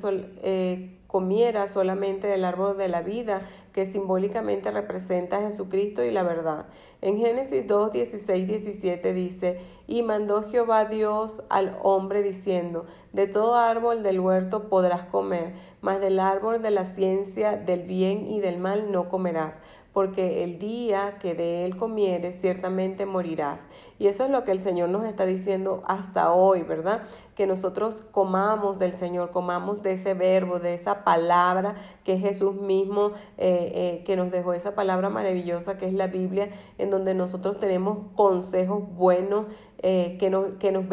eh, 0.43 0.99
comiera 1.07 1.67
solamente 1.67 2.29
del 2.29 2.47
árbol 2.47 2.79
de 2.79 2.89
la 2.89 3.03
vida 3.03 3.43
que 3.75 3.85
simbólicamente 3.85 4.71
representa 4.71 5.37
a 5.37 5.43
Jesucristo 5.43 6.03
y 6.03 6.11
la 6.11 6.23
verdad. 6.23 6.65
En 7.03 7.19
Génesis 7.19 7.67
2, 7.67 7.93
16, 7.93 8.47
17 8.47 9.13
dice, 9.13 9.61
y 9.87 10.03
mandó 10.03 10.43
Jehová 10.43 10.85
Dios 10.87 11.43
al 11.49 11.79
hombre 11.83 12.23
diciendo, 12.23 12.87
de 13.13 13.27
todo 13.27 13.57
árbol 13.57 14.03
del 14.03 14.21
huerto 14.21 14.69
podrás 14.69 15.05
comer, 15.05 15.55
mas 15.81 16.01
del 16.01 16.19
árbol 16.19 16.61
de 16.63 16.71
la 16.71 16.85
ciencia 16.85 17.57
del 17.57 17.85
bien 17.85 18.31
y 18.31 18.41
del 18.41 18.59
mal 18.59 18.91
no 18.91 19.09
comerás, 19.09 19.59
porque 19.93 20.45
el 20.45 20.59
día 20.59 21.17
que 21.23 21.35
de 21.35 21.65
él 21.65 21.79
comieres 21.79 22.39
ciertamente 22.39 23.07
morirás. 23.07 23.67
Y 23.99 24.09
eso 24.09 24.25
es 24.25 24.31
lo 24.31 24.45
que 24.45 24.51
el 24.51 24.61
Señor 24.61 24.91
nos 24.91 25.07
está 25.07 25.25
diciendo 25.25 25.83
hasta 25.87 26.35
hoy, 26.35 26.61
¿verdad? 26.61 27.01
Que 27.35 27.47
nosotros 27.47 28.05
comamos 28.11 28.79
del 28.79 28.93
Señor, 28.93 29.31
comamos 29.31 29.83
de 29.83 29.93
ese 29.93 30.13
verbo, 30.13 30.59
de 30.59 30.75
esa 30.75 31.03
palabra 31.03 31.77
que 32.05 32.13
es 32.13 32.21
Jesús 32.21 32.57
mismo, 32.57 33.13
eh, 33.39 33.73
eh, 33.75 34.05
que 34.05 34.17
nos 34.17 34.31
dejó 34.31 34.53
esa 34.53 34.75
palabra 34.75 35.09
maravillosa 35.09 35.79
que 35.79 35.87
es 35.87 35.95
la 35.95 36.09
Biblia, 36.09 36.51
en 36.77 36.91
donde 36.91 37.15
nosotros 37.15 37.59
tenemos 37.59 38.01
consejos 38.15 38.83
buenos, 38.97 39.47
eh, 39.83 40.17
que, 40.19 40.31
nos, 40.31 40.53
que 40.59 40.73
nos 40.73 40.87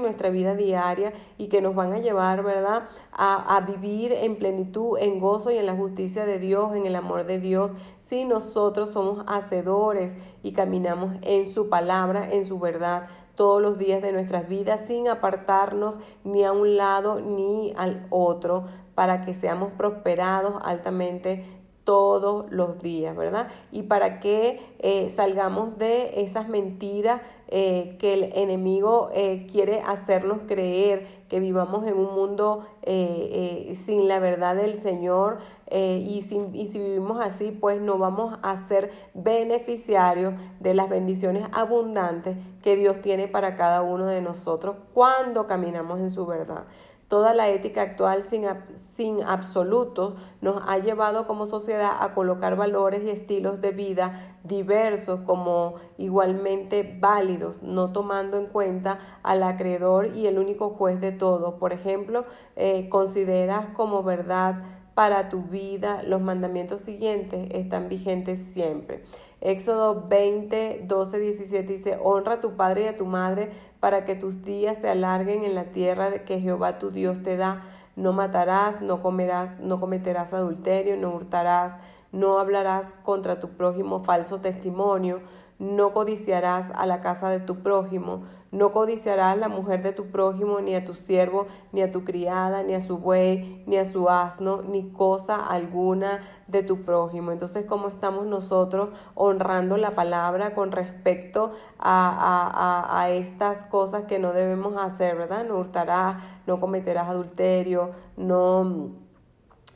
nuestra 0.00 0.30
vida 0.30 0.54
diaria 0.54 1.12
y 1.38 1.46
que 1.46 1.62
nos 1.62 1.74
van 1.74 1.92
a 1.92 1.98
llevar, 1.98 2.42
¿verdad?, 2.42 2.88
a, 3.12 3.56
a, 3.56 3.60
vivir 3.60 4.12
en 4.12 4.36
plenitud, 4.36 4.98
en 4.98 5.20
gozo 5.20 5.50
y 5.50 5.58
en 5.58 5.66
la 5.66 5.76
justicia 5.76 6.26
de 6.26 6.38
Dios, 6.38 6.74
en 6.74 6.86
el 6.86 6.96
amor 6.96 7.24
de 7.24 7.38
Dios, 7.38 7.70
si 8.00 8.24
nosotros 8.24 8.90
somos 8.90 9.24
hacedores 9.28 10.16
y 10.42 10.52
caminamos 10.52 11.14
en 11.22 11.46
su 11.46 11.68
palabra, 11.68 12.28
en 12.30 12.44
su 12.44 12.58
verdad 12.58 13.08
todos 13.36 13.62
los 13.62 13.78
días 13.78 14.02
de 14.02 14.12
nuestras 14.12 14.48
vidas 14.48 14.80
sin 14.86 15.08
apartarnos 15.08 16.00
ni 16.24 16.42
a 16.44 16.52
un 16.52 16.76
lado 16.76 17.20
ni 17.20 17.72
al 17.76 18.06
otro 18.10 18.64
para 18.94 19.24
que 19.24 19.34
seamos 19.34 19.72
prosperados 19.72 20.54
altamente 20.64 21.44
todos 21.86 22.44
los 22.50 22.82
días, 22.82 23.16
¿verdad? 23.16 23.48
Y 23.72 23.84
para 23.84 24.20
que 24.20 24.60
eh, 24.80 25.08
salgamos 25.08 25.78
de 25.78 26.20
esas 26.20 26.48
mentiras 26.50 27.22
eh, 27.48 27.96
que 28.00 28.12
el 28.12 28.24
enemigo 28.34 29.10
eh, 29.14 29.46
quiere 29.48 29.80
hacernos 29.80 30.38
creer 30.48 31.06
que 31.28 31.38
vivamos 31.38 31.86
en 31.86 31.96
un 31.96 32.12
mundo 32.12 32.66
eh, 32.82 33.72
sin 33.76 34.08
la 34.08 34.18
verdad 34.18 34.56
del 34.56 34.80
Señor 34.80 35.38
y 35.68 36.22
si 36.22 36.78
vivimos 36.78 37.24
así, 37.24 37.50
pues 37.50 37.80
no 37.80 37.98
vamos 37.98 38.38
a 38.42 38.56
ser 38.56 38.92
beneficiarios 39.14 40.34
de 40.60 40.74
las 40.74 40.88
bendiciones 40.88 41.44
abundantes 41.52 42.36
que 42.62 42.76
Dios 42.76 43.00
tiene 43.00 43.26
para 43.26 43.56
cada 43.56 43.82
uno 43.82 44.06
de 44.06 44.20
nosotros 44.20 44.76
cuando 44.94 45.48
caminamos 45.48 45.98
en 45.98 46.12
su 46.12 46.24
verdad. 46.24 46.66
Toda 47.08 47.34
la 47.34 47.48
ética 47.48 47.82
actual 47.82 48.24
sin, 48.24 48.44
sin 48.74 49.22
absolutos 49.22 50.14
nos 50.40 50.60
ha 50.66 50.78
llevado 50.78 51.28
como 51.28 51.46
sociedad 51.46 51.92
a 52.00 52.14
colocar 52.14 52.56
valores 52.56 53.02
y 53.04 53.10
estilos 53.10 53.60
de 53.60 53.70
vida 53.70 54.38
diversos 54.42 55.20
como 55.20 55.76
igualmente 55.98 56.98
válidos, 57.00 57.62
no 57.62 57.92
tomando 57.92 58.38
en 58.38 58.46
cuenta 58.46 58.98
al 59.22 59.44
acreedor 59.44 60.16
y 60.16 60.26
el 60.26 60.38
único 60.38 60.70
juez 60.70 61.00
de 61.00 61.12
todo. 61.12 61.58
Por 61.58 61.72
ejemplo, 61.72 62.24
eh, 62.56 62.88
consideras 62.88 63.66
como 63.76 64.02
verdad 64.02 64.64
para 64.96 65.28
tu 65.28 65.42
vida 65.42 66.02
los 66.02 66.22
mandamientos 66.22 66.80
siguientes 66.80 67.48
están 67.52 67.90
vigentes 67.90 68.42
siempre. 68.42 69.04
Éxodo 69.42 70.06
20, 70.08 70.84
12, 70.86 71.18
17 71.20 71.72
dice, 71.72 71.98
honra 72.02 72.32
a 72.32 72.40
tu 72.40 72.56
padre 72.56 72.84
y 72.84 72.86
a 72.86 72.96
tu 72.96 73.04
madre 73.04 73.50
para 73.86 74.04
que 74.04 74.16
tus 74.16 74.42
días 74.42 74.78
se 74.78 74.90
alarguen 74.90 75.44
en 75.44 75.54
la 75.54 75.66
tierra 75.66 76.24
que 76.24 76.40
Jehová 76.40 76.76
tu 76.80 76.90
Dios 76.90 77.22
te 77.22 77.36
da. 77.36 77.62
No 77.94 78.12
matarás, 78.12 78.80
no 78.80 79.00
comerás, 79.00 79.60
no 79.60 79.78
cometerás 79.78 80.32
adulterio, 80.32 80.96
no 80.96 81.14
hurtarás, 81.14 81.78
no 82.10 82.40
hablarás 82.40 82.92
contra 83.04 83.38
tu 83.38 83.50
prójimo 83.50 84.00
falso 84.00 84.40
testimonio, 84.40 85.20
no 85.60 85.92
codiciarás 85.92 86.72
a 86.74 86.84
la 86.86 87.00
casa 87.00 87.30
de 87.30 87.38
tu 87.38 87.62
prójimo, 87.62 88.24
no 88.52 88.72
codiciarás 88.72 89.36
la 89.38 89.48
mujer 89.48 89.82
de 89.82 89.92
tu 89.92 90.06
prójimo, 90.06 90.60
ni 90.60 90.74
a 90.74 90.84
tu 90.84 90.94
siervo, 90.94 91.46
ni 91.72 91.82
a 91.82 91.90
tu 91.90 92.04
criada, 92.04 92.62
ni 92.62 92.74
a 92.74 92.80
su 92.80 92.98
buey, 92.98 93.62
ni 93.66 93.76
a 93.76 93.84
su 93.84 94.08
asno, 94.08 94.62
ni 94.62 94.90
cosa 94.90 95.44
alguna 95.46 96.20
de 96.46 96.62
tu 96.62 96.82
prójimo. 96.82 97.32
Entonces, 97.32 97.64
¿cómo 97.66 97.88
estamos 97.88 98.26
nosotros 98.26 98.90
honrando 99.14 99.76
la 99.76 99.94
palabra 99.94 100.54
con 100.54 100.72
respecto 100.72 101.52
a, 101.78 102.96
a, 102.98 103.10
estas 103.10 103.64
cosas 103.64 104.04
que 104.04 104.18
no 104.18 104.32
debemos 104.32 104.76
hacer, 104.76 105.16
verdad? 105.16 105.44
No 105.44 105.58
hurtarás, 105.58 106.22
no 106.46 106.60
cometerás 106.60 107.08
adulterio, 107.08 107.90
no 108.16 109.06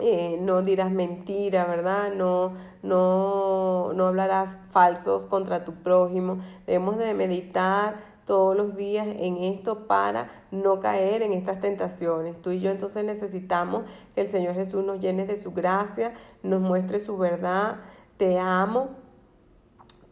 eh, 0.03 0.39
no 0.41 0.63
dirás 0.63 0.91
mentira, 0.91 1.67
¿verdad? 1.67 2.13
No, 2.15 2.55
no, 2.83 3.93
no 3.93 4.07
hablarás 4.07 4.57
falsos 4.71 5.27
contra 5.27 5.65
tu 5.65 5.75
prójimo. 5.75 6.39
Debemos 6.67 6.97
de 6.97 7.13
meditar 7.13 8.10
todos 8.31 8.57
los 8.57 8.77
días 8.77 9.09
en 9.09 9.39
esto 9.39 9.89
para 9.89 10.31
no 10.53 10.79
caer 10.79 11.23
en 11.23 11.33
estas 11.33 11.59
tentaciones. 11.59 12.41
Tú 12.41 12.53
y 12.53 12.61
yo 12.61 12.71
entonces 12.71 13.05
necesitamos 13.05 13.83
que 14.15 14.21
el 14.21 14.29
Señor 14.29 14.55
Jesús 14.55 14.85
nos 14.85 15.01
llene 15.01 15.25
de 15.25 15.35
su 15.35 15.51
gracia, 15.51 16.15
nos 16.45 16.61
muestre 16.61 17.01
su 17.01 17.19
verdad. 17.19 17.81
Te 18.19 18.39
amo, 18.39 18.91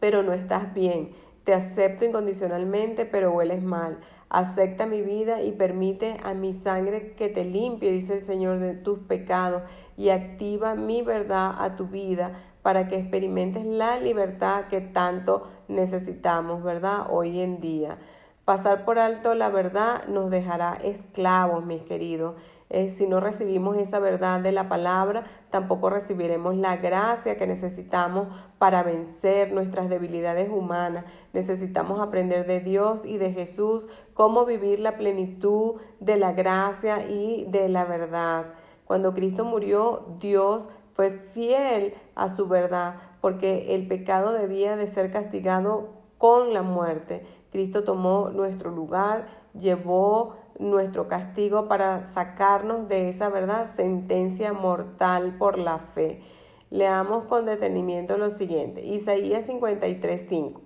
pero 0.01 0.21
no 0.21 0.33
estás 0.33 0.73
bien. 0.73 1.11
Te 1.45 1.53
acepto 1.53 2.03
incondicionalmente, 2.03 3.05
pero 3.05 3.31
hueles 3.31 3.63
mal. 3.63 4.01
Acepta 4.27 4.85
mi 4.85 5.01
vida 5.01 5.41
y 5.41 5.53
permite 5.53 6.17
a 6.21 6.33
mi 6.33 6.51
sangre 6.51 7.13
que 7.13 7.29
te 7.29 7.45
limpie, 7.45 7.89
dice 7.89 8.15
el 8.15 8.21
Señor, 8.21 8.59
de 8.59 8.73
tus 8.73 8.99
pecados 8.99 9.61
y 9.95 10.09
activa 10.09 10.75
mi 10.75 11.03
verdad 11.03 11.55
a 11.57 11.77
tu 11.77 11.87
vida 11.87 12.33
para 12.61 12.87
que 12.87 12.97
experimentes 12.97 13.65
la 13.65 13.97
libertad 13.99 14.65
que 14.65 14.81
tanto 14.81 15.47
necesitamos, 15.67 16.63
¿verdad? 16.63 17.07
Hoy 17.09 17.41
en 17.41 17.59
día. 17.59 17.97
Pasar 18.45 18.83
por 18.83 18.97
alto 18.97 19.35
la 19.35 19.49
verdad 19.49 20.07
nos 20.07 20.31
dejará 20.31 20.73
esclavos, 20.73 21.65
mis 21.65 21.83
queridos. 21.83 22.35
Eh, 22.71 22.89
si 22.89 23.07
no 23.07 23.19
recibimos 23.19 23.77
esa 23.77 23.99
verdad 23.99 24.39
de 24.39 24.51
la 24.51 24.69
palabra, 24.69 25.23
tampoco 25.49 25.89
recibiremos 25.89 26.55
la 26.55 26.77
gracia 26.77 27.37
que 27.37 27.47
necesitamos 27.47 28.27
para 28.59 28.83
vencer 28.83 29.51
nuestras 29.53 29.89
debilidades 29.89 30.49
humanas. 30.49 31.05
Necesitamos 31.33 31.99
aprender 31.99 32.45
de 32.45 32.59
Dios 32.59 33.05
y 33.05 33.17
de 33.17 33.33
Jesús 33.33 33.87
cómo 34.13 34.45
vivir 34.45 34.79
la 34.79 34.97
plenitud 34.97 35.75
de 35.99 36.17
la 36.17 36.33
gracia 36.33 37.07
y 37.07 37.45
de 37.49 37.69
la 37.69 37.85
verdad. 37.85 38.53
Cuando 38.85 39.13
Cristo 39.13 39.45
murió, 39.45 40.05
Dios 40.19 40.69
fue 40.93 41.11
fiel 41.11 41.93
a 42.15 42.29
su 42.29 42.47
verdad, 42.47 42.95
porque 43.21 43.75
el 43.75 43.87
pecado 43.87 44.33
debía 44.33 44.75
de 44.75 44.87
ser 44.87 45.11
castigado 45.11 45.89
con 46.17 46.53
la 46.53 46.61
muerte. 46.61 47.25
Cristo 47.51 47.83
tomó 47.83 48.29
nuestro 48.29 48.71
lugar, 48.71 49.27
llevó 49.53 50.35
nuestro 50.59 51.07
castigo 51.07 51.67
para 51.67 52.05
sacarnos 52.05 52.87
de 52.87 53.09
esa 53.09 53.29
verdad, 53.29 53.67
sentencia 53.67 54.53
mortal 54.53 55.37
por 55.37 55.57
la 55.57 55.79
fe. 55.79 56.21
Leamos 56.69 57.23
con 57.23 57.45
detenimiento 57.45 58.17
lo 58.17 58.29
siguiente. 58.29 58.85
Isaías 58.85 59.47
53:5. 59.47 60.61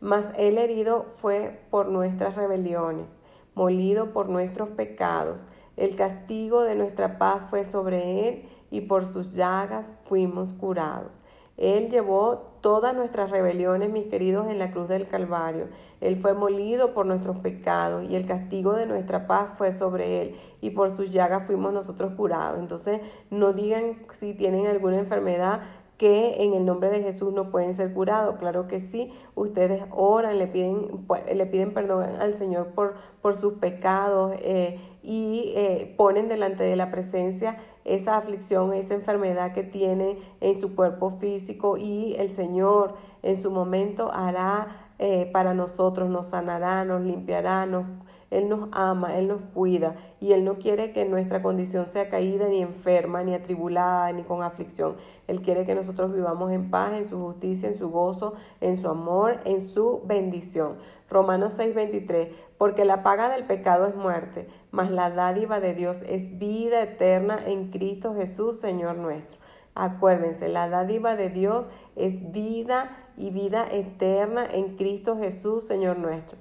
Mas 0.00 0.28
el 0.36 0.58
herido 0.58 1.04
fue 1.04 1.62
por 1.70 1.88
nuestras 1.88 2.34
rebeliones, 2.34 3.16
molido 3.54 4.12
por 4.12 4.28
nuestros 4.28 4.68
pecados. 4.70 5.46
El 5.76 5.96
castigo 5.96 6.64
de 6.64 6.74
nuestra 6.74 7.18
paz 7.18 7.46
fue 7.48 7.64
sobre 7.64 8.28
él 8.28 8.48
y 8.70 8.82
por 8.82 9.06
sus 9.06 9.34
llagas 9.34 9.94
fuimos 10.04 10.52
curados. 10.52 11.10
Él 11.58 11.90
llevó 11.90 12.52
todas 12.60 12.94
nuestras 12.94 13.30
rebeliones, 13.30 13.90
mis 13.90 14.04
queridos, 14.04 14.46
en 14.48 14.60
la 14.60 14.70
cruz 14.70 14.88
del 14.88 15.08
Calvario. 15.08 15.68
Él 16.00 16.14
fue 16.14 16.32
molido 16.32 16.94
por 16.94 17.04
nuestros 17.04 17.38
pecados 17.38 18.08
y 18.08 18.14
el 18.14 18.26
castigo 18.26 18.74
de 18.74 18.86
nuestra 18.86 19.26
paz 19.26 19.50
fue 19.56 19.72
sobre 19.72 20.22
él 20.22 20.36
y 20.60 20.70
por 20.70 20.92
sus 20.92 21.10
llagas 21.10 21.46
fuimos 21.46 21.72
nosotros 21.72 22.12
curados. 22.14 22.60
Entonces, 22.60 23.00
no 23.30 23.52
digan 23.52 24.06
si 24.12 24.34
tienen 24.34 24.68
alguna 24.68 24.98
enfermedad 24.98 25.62
que 25.98 26.44
en 26.44 26.54
el 26.54 26.64
nombre 26.64 26.90
de 26.90 27.02
Jesús 27.02 27.32
no 27.32 27.50
pueden 27.50 27.74
ser 27.74 27.92
curados. 27.92 28.38
Claro 28.38 28.68
que 28.68 28.78
sí, 28.78 29.12
ustedes 29.34 29.82
oran, 29.90 30.38
le 30.38 30.46
piden, 30.46 31.06
le 31.34 31.46
piden 31.46 31.74
perdón 31.74 32.04
al 32.20 32.34
Señor 32.34 32.68
por, 32.68 32.94
por 33.20 33.36
sus 33.36 33.54
pecados 33.54 34.32
eh, 34.38 34.78
y 35.02 35.52
eh, 35.56 35.92
ponen 35.96 36.28
delante 36.28 36.62
de 36.62 36.76
la 36.76 36.92
presencia 36.92 37.58
esa 37.88 38.16
aflicción, 38.16 38.72
esa 38.72 38.94
enfermedad 38.94 39.52
que 39.52 39.62
tiene 39.64 40.18
en 40.40 40.54
su 40.54 40.74
cuerpo 40.74 41.10
físico 41.10 41.76
y 41.76 42.14
el 42.18 42.30
Señor 42.30 42.94
en 43.22 43.36
su 43.36 43.50
momento 43.50 44.10
hará 44.12 44.92
eh, 44.98 45.30
para 45.32 45.54
nosotros, 45.54 46.08
nos 46.10 46.28
sanará, 46.28 46.84
nos 46.84 47.00
limpiará, 47.00 47.66
nos 47.66 47.84
él 48.30 48.48
nos 48.50 48.68
ama, 48.72 49.16
Él 49.16 49.28
nos 49.28 49.40
cuida 49.54 49.96
y 50.20 50.32
Él 50.32 50.44
no 50.44 50.58
quiere 50.58 50.92
que 50.92 51.06
nuestra 51.06 51.40
condición 51.40 51.86
sea 51.86 52.10
caída 52.10 52.48
ni 52.48 52.60
enferma, 52.60 53.22
ni 53.22 53.34
atribulada, 53.34 54.12
ni 54.12 54.22
con 54.22 54.42
aflicción. 54.42 54.96
Él 55.26 55.40
quiere 55.40 55.64
que 55.64 55.74
nosotros 55.74 56.12
vivamos 56.12 56.52
en 56.52 56.70
paz, 56.70 56.92
en 56.98 57.06
su 57.06 57.18
justicia, 57.18 57.68
en 57.68 57.74
su 57.74 57.90
gozo, 57.90 58.34
en 58.60 58.76
su 58.76 58.88
amor, 58.88 59.40
en 59.44 59.62
su 59.62 60.02
bendición. 60.04 60.76
Romanos 61.08 61.54
6:23, 61.58 62.28
porque 62.58 62.84
la 62.84 63.02
paga 63.02 63.30
del 63.30 63.46
pecado 63.46 63.86
es 63.86 63.94
muerte, 63.94 64.46
mas 64.72 64.90
la 64.90 65.10
dádiva 65.10 65.58
de 65.58 65.72
Dios 65.72 66.02
es 66.02 66.38
vida 66.38 66.82
eterna 66.82 67.38
en 67.46 67.70
Cristo 67.70 68.14
Jesús, 68.14 68.60
Señor 68.60 68.96
nuestro. 68.96 69.38
Acuérdense, 69.74 70.48
la 70.48 70.68
dádiva 70.68 71.14
de 71.16 71.30
Dios 71.30 71.66
es 71.96 72.30
vida 72.30 72.90
y 73.16 73.30
vida 73.30 73.64
eterna 73.70 74.44
en 74.44 74.76
Cristo 74.76 75.16
Jesús, 75.16 75.64
Señor 75.64 75.98
nuestro. 75.98 76.36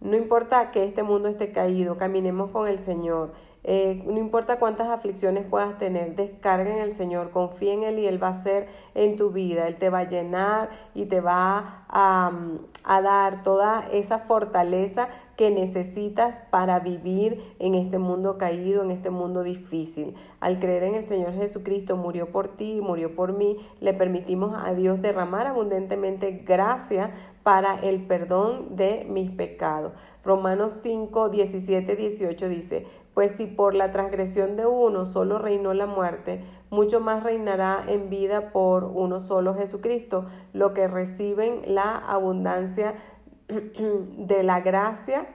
No 0.00 0.16
importa 0.16 0.70
que 0.70 0.84
este 0.84 1.02
mundo 1.02 1.28
esté 1.28 1.52
caído, 1.52 1.96
caminemos 1.96 2.50
con 2.50 2.68
el 2.68 2.78
Señor. 2.78 3.32
Eh, 3.68 4.04
no 4.06 4.18
importa 4.18 4.60
cuántas 4.60 4.88
aflicciones 4.88 5.44
puedas 5.44 5.76
tener, 5.76 6.14
descarga 6.14 6.72
en 6.72 6.82
el 6.82 6.94
Señor, 6.94 7.32
confía 7.32 7.72
en 7.72 7.82
Él 7.82 7.98
y 7.98 8.06
Él 8.06 8.22
va 8.22 8.28
a 8.28 8.34
ser 8.34 8.68
en 8.94 9.16
tu 9.16 9.32
vida. 9.32 9.66
Él 9.66 9.76
te 9.76 9.90
va 9.90 10.00
a 10.00 10.08
llenar 10.08 10.70
y 10.94 11.06
te 11.06 11.20
va 11.20 11.84
a, 11.88 12.30
a 12.84 13.02
dar 13.02 13.42
toda 13.42 13.82
esa 13.90 14.20
fortaleza 14.20 15.08
que 15.36 15.50
necesitas 15.50 16.42
para 16.50 16.78
vivir 16.78 17.56
en 17.58 17.74
este 17.74 17.98
mundo 17.98 18.38
caído, 18.38 18.84
en 18.84 18.92
este 18.92 19.10
mundo 19.10 19.42
difícil. 19.42 20.14
Al 20.38 20.60
creer 20.60 20.84
en 20.84 20.94
el 20.94 21.06
Señor 21.06 21.34
Jesucristo, 21.34 21.96
murió 21.96 22.30
por 22.30 22.48
ti, 22.48 22.80
murió 22.80 23.16
por 23.16 23.32
mí, 23.32 23.56
le 23.80 23.92
permitimos 23.92 24.56
a 24.56 24.74
Dios 24.74 25.02
derramar 25.02 25.48
abundantemente 25.48 26.30
gracia 26.30 27.12
para 27.46 27.76
el 27.76 28.04
perdón 28.08 28.74
de 28.74 29.06
mis 29.08 29.30
pecados. 29.30 29.92
Romanos 30.24 30.80
5, 30.82 31.28
17, 31.28 31.94
18 31.94 32.48
dice, 32.48 32.88
pues 33.14 33.36
si 33.36 33.46
por 33.46 33.76
la 33.76 33.92
transgresión 33.92 34.56
de 34.56 34.66
uno 34.66 35.06
solo 35.06 35.38
reinó 35.38 35.72
la 35.72 35.86
muerte, 35.86 36.42
mucho 36.70 36.98
más 36.98 37.22
reinará 37.22 37.84
en 37.86 38.10
vida 38.10 38.50
por 38.50 38.82
uno 38.82 39.20
solo 39.20 39.54
Jesucristo, 39.54 40.26
lo 40.54 40.74
que 40.74 40.88
reciben 40.88 41.60
la 41.66 41.94
abundancia 41.94 42.96
de 43.46 44.42
la 44.42 44.58
gracia 44.58 45.28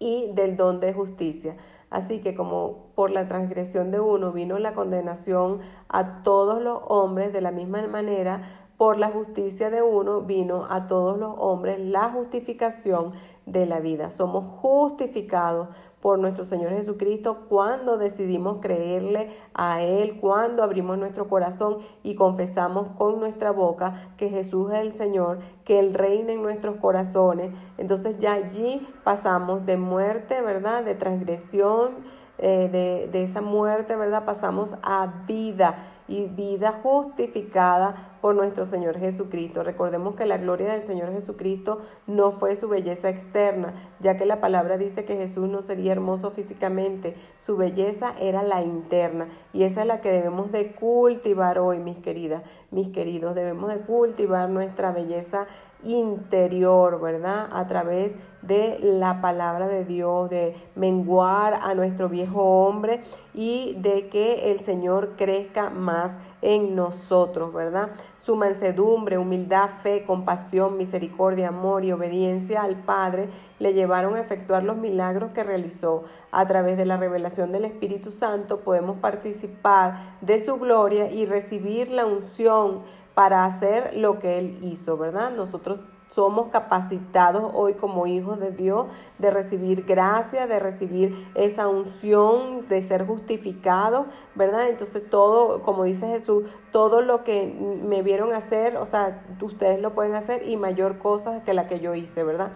y 0.00 0.32
del 0.34 0.56
don 0.56 0.80
de 0.80 0.92
justicia. 0.92 1.56
Así 1.90 2.20
que 2.20 2.34
como 2.34 2.88
por 2.96 3.12
la 3.12 3.28
transgresión 3.28 3.92
de 3.92 4.00
uno 4.00 4.32
vino 4.32 4.58
la 4.58 4.74
condenación 4.74 5.60
a 5.88 6.24
todos 6.24 6.60
los 6.60 6.80
hombres 6.88 7.32
de 7.32 7.40
la 7.40 7.52
misma 7.52 7.86
manera, 7.86 8.63
por 8.76 8.98
la 8.98 9.10
justicia 9.10 9.70
de 9.70 9.82
uno 9.82 10.22
vino 10.22 10.66
a 10.68 10.86
todos 10.86 11.18
los 11.18 11.34
hombres 11.38 11.78
la 11.80 12.10
justificación 12.10 13.12
de 13.46 13.66
la 13.66 13.80
vida. 13.80 14.10
Somos 14.10 14.44
justificados 14.60 15.68
por 16.00 16.18
nuestro 16.18 16.44
Señor 16.44 16.72
Jesucristo 16.72 17.46
cuando 17.48 17.96
decidimos 17.96 18.58
creerle 18.60 19.30
a 19.54 19.82
Él, 19.82 20.18
cuando 20.20 20.62
abrimos 20.62 20.98
nuestro 20.98 21.28
corazón 21.28 21.78
y 22.02 22.14
confesamos 22.14 22.88
con 22.96 23.20
nuestra 23.20 23.52
boca 23.52 24.12
que 24.16 24.28
Jesús 24.28 24.72
es 24.72 24.80
el 24.80 24.92
Señor, 24.92 25.38
que 25.64 25.78
Él 25.78 25.94
reina 25.94 26.32
en 26.32 26.42
nuestros 26.42 26.76
corazones. 26.76 27.50
Entonces 27.78 28.18
ya 28.18 28.34
allí 28.34 28.86
pasamos 29.04 29.64
de 29.66 29.76
muerte, 29.76 30.42
¿verdad? 30.42 30.82
De 30.84 30.94
transgresión, 30.94 31.94
eh, 32.38 32.68
de, 32.68 33.08
de 33.10 33.22
esa 33.22 33.40
muerte, 33.40 33.94
¿verdad? 33.94 34.24
Pasamos 34.24 34.74
a 34.82 35.22
vida 35.26 35.93
y 36.06 36.26
vida 36.26 36.80
justificada 36.82 38.18
por 38.20 38.34
nuestro 38.34 38.64
Señor 38.64 38.98
Jesucristo. 38.98 39.62
Recordemos 39.62 40.14
que 40.14 40.26
la 40.26 40.38
gloria 40.38 40.72
del 40.72 40.84
Señor 40.84 41.12
Jesucristo 41.12 41.80
no 42.06 42.32
fue 42.32 42.56
su 42.56 42.68
belleza 42.68 43.08
externa, 43.08 43.74
ya 44.00 44.16
que 44.16 44.26
la 44.26 44.40
palabra 44.40 44.78
dice 44.78 45.04
que 45.04 45.16
Jesús 45.16 45.48
no 45.48 45.62
sería 45.62 45.92
hermoso 45.92 46.30
físicamente, 46.30 47.14
su 47.36 47.56
belleza 47.56 48.14
era 48.18 48.42
la 48.42 48.62
interna 48.62 49.28
y 49.52 49.64
esa 49.64 49.82
es 49.82 49.86
la 49.86 50.00
que 50.00 50.10
debemos 50.10 50.52
de 50.52 50.72
cultivar 50.72 51.58
hoy, 51.58 51.80
mis 51.80 51.98
queridas, 51.98 52.42
mis 52.70 52.88
queridos, 52.88 53.34
debemos 53.34 53.72
de 53.72 53.80
cultivar 53.80 54.48
nuestra 54.48 54.92
belleza 54.92 55.46
interior, 55.84 57.00
¿verdad? 57.00 57.48
A 57.52 57.66
través 57.66 58.16
de 58.46 58.78
la 58.80 59.20
palabra 59.22 59.68
de 59.68 59.84
Dios, 59.84 60.28
de 60.28 60.54
menguar 60.74 61.54
a 61.62 61.74
nuestro 61.74 62.08
viejo 62.08 62.42
hombre 62.42 63.00
y 63.32 63.74
de 63.78 64.08
que 64.08 64.50
el 64.50 64.60
Señor 64.60 65.14
crezca 65.16 65.70
más 65.70 66.18
en 66.42 66.74
nosotros, 66.74 67.54
¿verdad? 67.54 67.90
Su 68.18 68.36
mansedumbre, 68.36 69.16
humildad, 69.16 69.70
fe, 69.82 70.04
compasión, 70.04 70.76
misericordia, 70.76 71.48
amor 71.48 71.84
y 71.84 71.92
obediencia 71.92 72.62
al 72.62 72.76
Padre 72.76 73.30
le 73.58 73.72
llevaron 73.72 74.14
a 74.14 74.20
efectuar 74.20 74.62
los 74.62 74.76
milagros 74.76 75.30
que 75.32 75.42
realizó. 75.42 76.04
A 76.30 76.46
través 76.46 76.76
de 76.76 76.84
la 76.84 76.96
revelación 76.98 77.50
del 77.50 77.64
Espíritu 77.64 78.10
Santo 78.10 78.60
podemos 78.60 78.98
participar 78.98 80.18
de 80.20 80.38
su 80.38 80.56
gloria 80.56 81.10
y 81.10 81.24
recibir 81.24 81.88
la 81.88 82.04
unción 82.04 82.82
para 83.14 83.44
hacer 83.44 83.96
lo 83.96 84.18
que 84.18 84.38
Él 84.38 84.58
hizo, 84.62 84.96
¿verdad? 84.96 85.30
Nosotros 85.30 85.80
somos 86.08 86.48
capacitados 86.48 87.50
hoy 87.54 87.74
como 87.74 88.06
hijos 88.06 88.38
de 88.38 88.50
Dios 88.50 88.86
de 89.18 89.30
recibir 89.30 89.84
gracia, 89.84 90.46
de 90.46 90.58
recibir 90.58 91.28
esa 91.34 91.66
unción, 91.68 92.68
de 92.68 92.82
ser 92.82 93.06
justificados, 93.06 94.06
¿verdad? 94.34 94.68
Entonces 94.68 95.08
todo, 95.08 95.62
como 95.62 95.84
dice 95.84 96.06
Jesús, 96.06 96.44
todo 96.70 97.00
lo 97.00 97.24
que 97.24 97.46
me 97.46 98.02
vieron 98.02 98.32
hacer, 98.32 98.76
o 98.76 98.86
sea, 98.86 99.24
ustedes 99.40 99.80
lo 99.80 99.94
pueden 99.94 100.14
hacer 100.14 100.46
y 100.46 100.56
mayor 100.56 100.98
cosa 100.98 101.42
que 101.42 101.54
la 101.54 101.66
que 101.66 101.80
yo 101.80 101.94
hice, 101.94 102.22
¿verdad? 102.22 102.52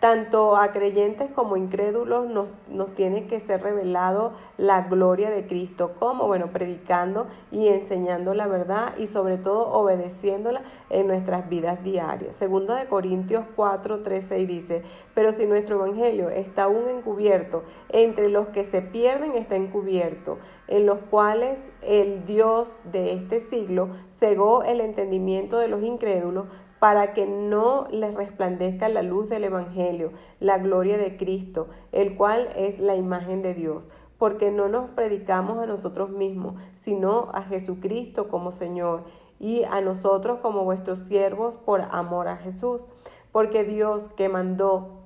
Tanto 0.00 0.56
a 0.56 0.70
creyentes 0.70 1.28
como 1.28 1.56
incrédulos 1.56 2.28
nos, 2.28 2.46
nos, 2.68 2.94
tiene 2.94 3.26
que 3.26 3.40
ser 3.40 3.62
revelado 3.62 4.32
la 4.56 4.82
gloria 4.82 5.28
de 5.28 5.44
Cristo. 5.48 5.94
como 5.98 6.28
Bueno, 6.28 6.52
predicando 6.52 7.26
y 7.50 7.66
enseñando 7.66 8.32
la 8.32 8.46
verdad 8.46 8.94
y 8.96 9.08
sobre 9.08 9.38
todo 9.38 9.68
obedeciéndola 9.72 10.62
en 10.88 11.08
nuestras 11.08 11.48
vidas 11.48 11.82
diarias. 11.82 12.36
Segundo 12.36 12.76
de 12.76 12.86
Corintios 12.86 13.44
4, 13.56 14.02
13 14.04 14.38
y 14.38 14.46
dice, 14.46 14.82
pero 15.14 15.32
si 15.32 15.46
nuestro 15.46 15.76
evangelio 15.76 16.28
está 16.28 16.64
aún 16.64 16.86
encubierto, 16.88 17.64
entre 17.88 18.28
los 18.28 18.48
que 18.48 18.62
se 18.62 18.82
pierden 18.82 19.32
está 19.32 19.56
encubierto, 19.56 20.38
en 20.68 20.86
los 20.86 20.98
cuales 21.10 21.70
el 21.82 22.24
Dios 22.24 22.74
de 22.84 23.14
este 23.14 23.40
siglo 23.40 23.88
cegó 24.12 24.62
el 24.62 24.80
entendimiento 24.80 25.58
de 25.58 25.66
los 25.66 25.82
incrédulos 25.82 26.46
para 26.78 27.12
que 27.12 27.26
no 27.26 27.86
les 27.90 28.14
resplandezca 28.14 28.88
la 28.88 29.02
luz 29.02 29.28
del 29.28 29.44
Evangelio, 29.44 30.12
la 30.40 30.58
gloria 30.58 30.96
de 30.96 31.16
Cristo, 31.16 31.68
el 31.92 32.16
cual 32.16 32.48
es 32.56 32.78
la 32.78 32.94
imagen 32.94 33.42
de 33.42 33.54
Dios, 33.54 33.88
porque 34.18 34.50
no 34.50 34.68
nos 34.68 34.90
predicamos 34.90 35.58
a 35.58 35.66
nosotros 35.66 36.10
mismos, 36.10 36.54
sino 36.76 37.28
a 37.32 37.42
Jesucristo 37.42 38.28
como 38.28 38.52
Señor 38.52 39.04
y 39.40 39.64
a 39.64 39.80
nosotros 39.80 40.38
como 40.40 40.64
vuestros 40.64 41.00
siervos 41.00 41.56
por 41.56 41.82
amor 41.90 42.28
a 42.28 42.36
Jesús, 42.36 42.86
porque 43.32 43.64
Dios 43.64 44.08
que 44.16 44.28
mandó 44.28 44.98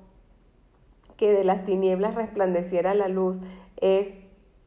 que 1.17 1.31
de 1.31 1.43
las 1.43 1.63
tinieblas 1.63 2.15
resplandeciera 2.15 2.95
la 2.95 3.07
luz, 3.07 3.41
es, 3.77 4.17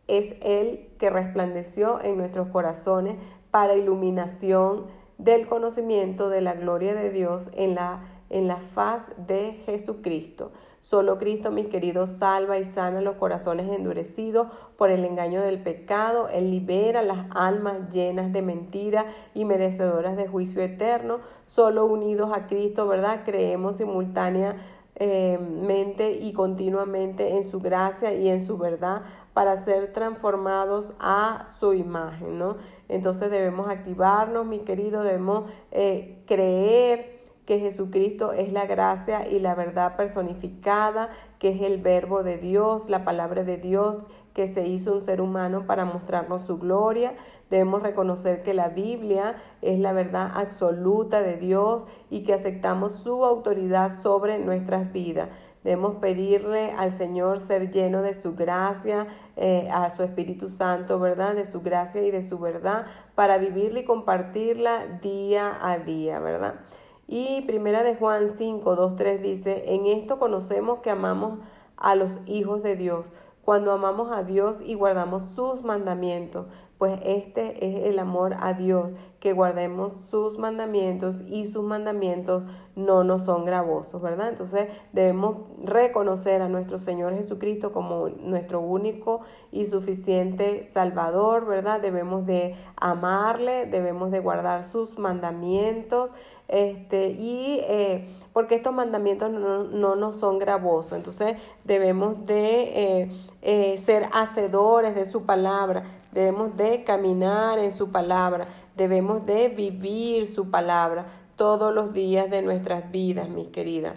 es 0.07 0.37
Él 0.43 0.91
que 0.99 1.11
resplandeció 1.11 2.01
en 2.03 2.17
nuestros 2.17 2.49
corazones 2.49 3.17
para 3.51 3.75
iluminación 3.75 4.87
del 5.19 5.47
conocimiento 5.47 6.29
de 6.29 6.41
la 6.41 6.55
gloria 6.55 6.95
de 6.95 7.11
Dios 7.11 7.51
en 7.55 7.75
la, 7.75 8.03
en 8.31 8.49
la 8.49 8.57
faz 8.57 9.05
de 9.17 9.53
Jesucristo. 9.67 10.53
Solo 10.81 11.19
Cristo, 11.19 11.51
mis 11.51 11.67
queridos, 11.67 12.11
salva 12.11 12.59
y 12.59 12.65
sana 12.65 13.01
los 13.01 13.17
corazones 13.17 13.69
endurecidos 13.75 14.47
por 14.77 14.91
el 14.91 15.05
engaño 15.05 15.41
del 15.41 15.61
pecado. 15.61 16.29
Él 16.29 16.53
libera 16.53 17.03
las 17.03 17.27
almas 17.31 17.89
llenas 17.93 18.33
de 18.33 18.43
mentira 18.43 19.07
y 19.35 19.45
merecedoras 19.45 20.17
de 20.17 20.29
juicio 20.29 20.63
eterno. 20.63 21.19
Solo 21.47 21.87
unidos 21.87 22.31
a 22.33 22.47
Cristo, 22.47 22.87
¿verdad? 22.87 23.23
Creemos 23.25 23.79
simultáneamente 23.79 26.13
y 26.13 26.33
continuamente 26.33 27.37
en 27.37 27.43
su 27.43 27.59
gracia 27.59 28.15
y 28.15 28.29
en 28.29 28.41
su 28.41 28.57
verdad 28.57 29.03
para 29.37 29.59
ser 29.59 29.93
transformados 29.93 30.95
a 30.99 31.45
su 31.59 31.75
imagen, 31.75 32.39
¿no? 32.39 32.57
Entonces 32.89 33.31
debemos 33.31 33.69
activarnos, 33.69 34.47
mi 34.47 34.61
querido, 34.61 35.03
debemos 35.03 35.51
eh, 35.73 36.23
creer 36.27 37.21
que 37.45 37.59
Jesucristo 37.59 38.33
es 38.33 38.51
la 38.51 38.65
gracia 38.65 39.29
y 39.29 39.39
la 39.41 39.55
verdad 39.55 39.95
personificada, 39.95 41.11
que 41.39 41.51
es 41.51 41.61
el 41.61 41.83
verbo 41.83 42.23
de 42.23 42.39
Dios, 42.39 42.89
la 42.89 43.05
palabra 43.05 43.45
de 43.45 43.59
Dios 43.59 44.07
que 44.37 44.47
se 44.47 44.67
hizo 44.67 44.93
un 44.93 45.03
ser 45.03 45.23
humano 45.23 45.67
para 45.67 45.87
mostrarnos 45.87 46.43
su 46.43 46.59
gloria. 46.59 47.15
Debemos 47.49 47.83
reconocer 47.83 48.43
que 48.43 48.53
la 48.53 48.69
Biblia 48.69 49.35
es 49.63 49.79
la 49.79 49.95
verdad 49.95 50.31
absoluta 50.35 51.23
de 51.23 51.37
Dios 51.37 51.87
y 52.11 52.23
que 52.23 52.35
aceptamos 52.35 52.93
su 52.93 53.25
autoridad 53.25 53.91
sobre 53.99 54.39
nuestras 54.39 54.93
vidas. 54.93 55.31
Debemos 55.67 55.97
pedirle 55.97 56.71
al 56.71 56.93
Señor 56.93 57.41
ser 57.41 57.73
lleno 57.73 58.01
de 58.01 58.15
su 58.15 58.37
gracia, 58.37 59.09
eh, 59.35 59.69
a 59.73 59.91
su 59.91 60.05
Espíritu 60.05 60.49
Santo, 60.49 61.01
¿verdad? 61.01 61.35
De 61.35 61.45
su 61.45 61.61
gracia 61.61 62.03
y 62.07 62.13
de 62.13 62.23
su 62.23 62.39
verdad 62.39 62.87
para 63.17 63.37
vivirla 63.39 63.81
y 63.81 63.85
compartirla 63.85 64.87
día 65.03 65.59
a 65.61 65.79
día, 65.79 66.21
¿verdad? 66.21 66.61
Y 67.09 67.41
primera 67.49 67.83
de 67.83 67.97
Juan 67.97 68.29
5, 68.29 68.77
2, 68.77 68.95
3 68.95 69.23
dice, 69.23 69.75
en 69.75 69.87
esto 69.87 70.21
conocemos 70.21 70.79
que 70.83 70.91
amamos 70.91 71.41
a 71.77 71.97
los 71.97 72.21
hijos 72.27 72.63
de 72.63 72.77
Dios, 72.77 73.11
cuando 73.45 73.73
amamos 73.73 74.17
a 74.17 74.23
Dios 74.23 74.59
y 74.65 74.75
guardamos 74.75 75.25
sus 75.35 75.65
mandamientos, 75.65 76.47
pues 76.79 76.99
este 77.05 77.67
es 77.67 77.87
el 77.87 77.99
amor 77.99 78.37
a 78.41 78.53
Dios, 78.53 78.95
que 79.21 79.33
guardemos 79.33 79.93
sus 79.93 80.39
mandamientos 80.39 81.23
y 81.23 81.47
sus 81.47 81.65
mandamientos 81.65 82.45
no 82.77 83.03
nos 83.03 83.25
son 83.25 83.47
gravosos, 83.47 84.03
¿verdad? 84.03 84.29
Entonces 84.29 84.69
debemos 84.93 85.39
reconocer 85.63 86.43
a 86.43 86.49
nuestro 86.49 86.79
Señor 86.79 87.15
Jesucristo 87.15 87.73
como 87.73 88.11
nuestro 88.11 88.61
único 88.61 89.23
y 89.51 89.65
suficiente 89.65 90.65
Salvador, 90.65 91.47
¿verdad? 91.47 91.81
Debemos 91.81 92.27
de 92.27 92.55
amarle, 92.77 93.65
debemos 93.65 94.11
de 94.11 94.21
guardar 94.21 94.63
sus 94.63 94.99
mandamientos, 94.99 96.13
este, 96.49 97.09
y 97.09 97.61
eh, 97.69 98.07
porque 98.33 98.55
estos 98.55 98.73
mandamientos 98.73 99.31
no, 99.31 99.65
no, 99.65 99.97
nos 99.97 100.17
son 100.17 100.39
gravosos, 100.39 100.93
entonces 100.93 101.37
debemos 101.65 102.25
de 102.27 103.01
eh, 103.03 103.11
eh, 103.43 103.77
ser 103.79 104.09
hacedores 104.13 104.95
de 104.95 105.05
su 105.05 105.25
palabra, 105.25 105.85
debemos 106.13 106.57
de 106.57 106.85
caminar 106.85 107.59
en 107.59 107.73
su 107.73 107.91
palabra, 107.91 108.47
debemos 108.77 109.27
de 109.27 109.49
vivir 109.49 110.29
su 110.29 110.51
palabra 110.51 111.07
todos 111.35 111.75
los 111.75 111.93
días 111.93 112.31
de 112.31 112.43
nuestras 112.43 112.91
vidas, 112.91 113.29
mis 113.29 113.49
queridas. 113.49 113.95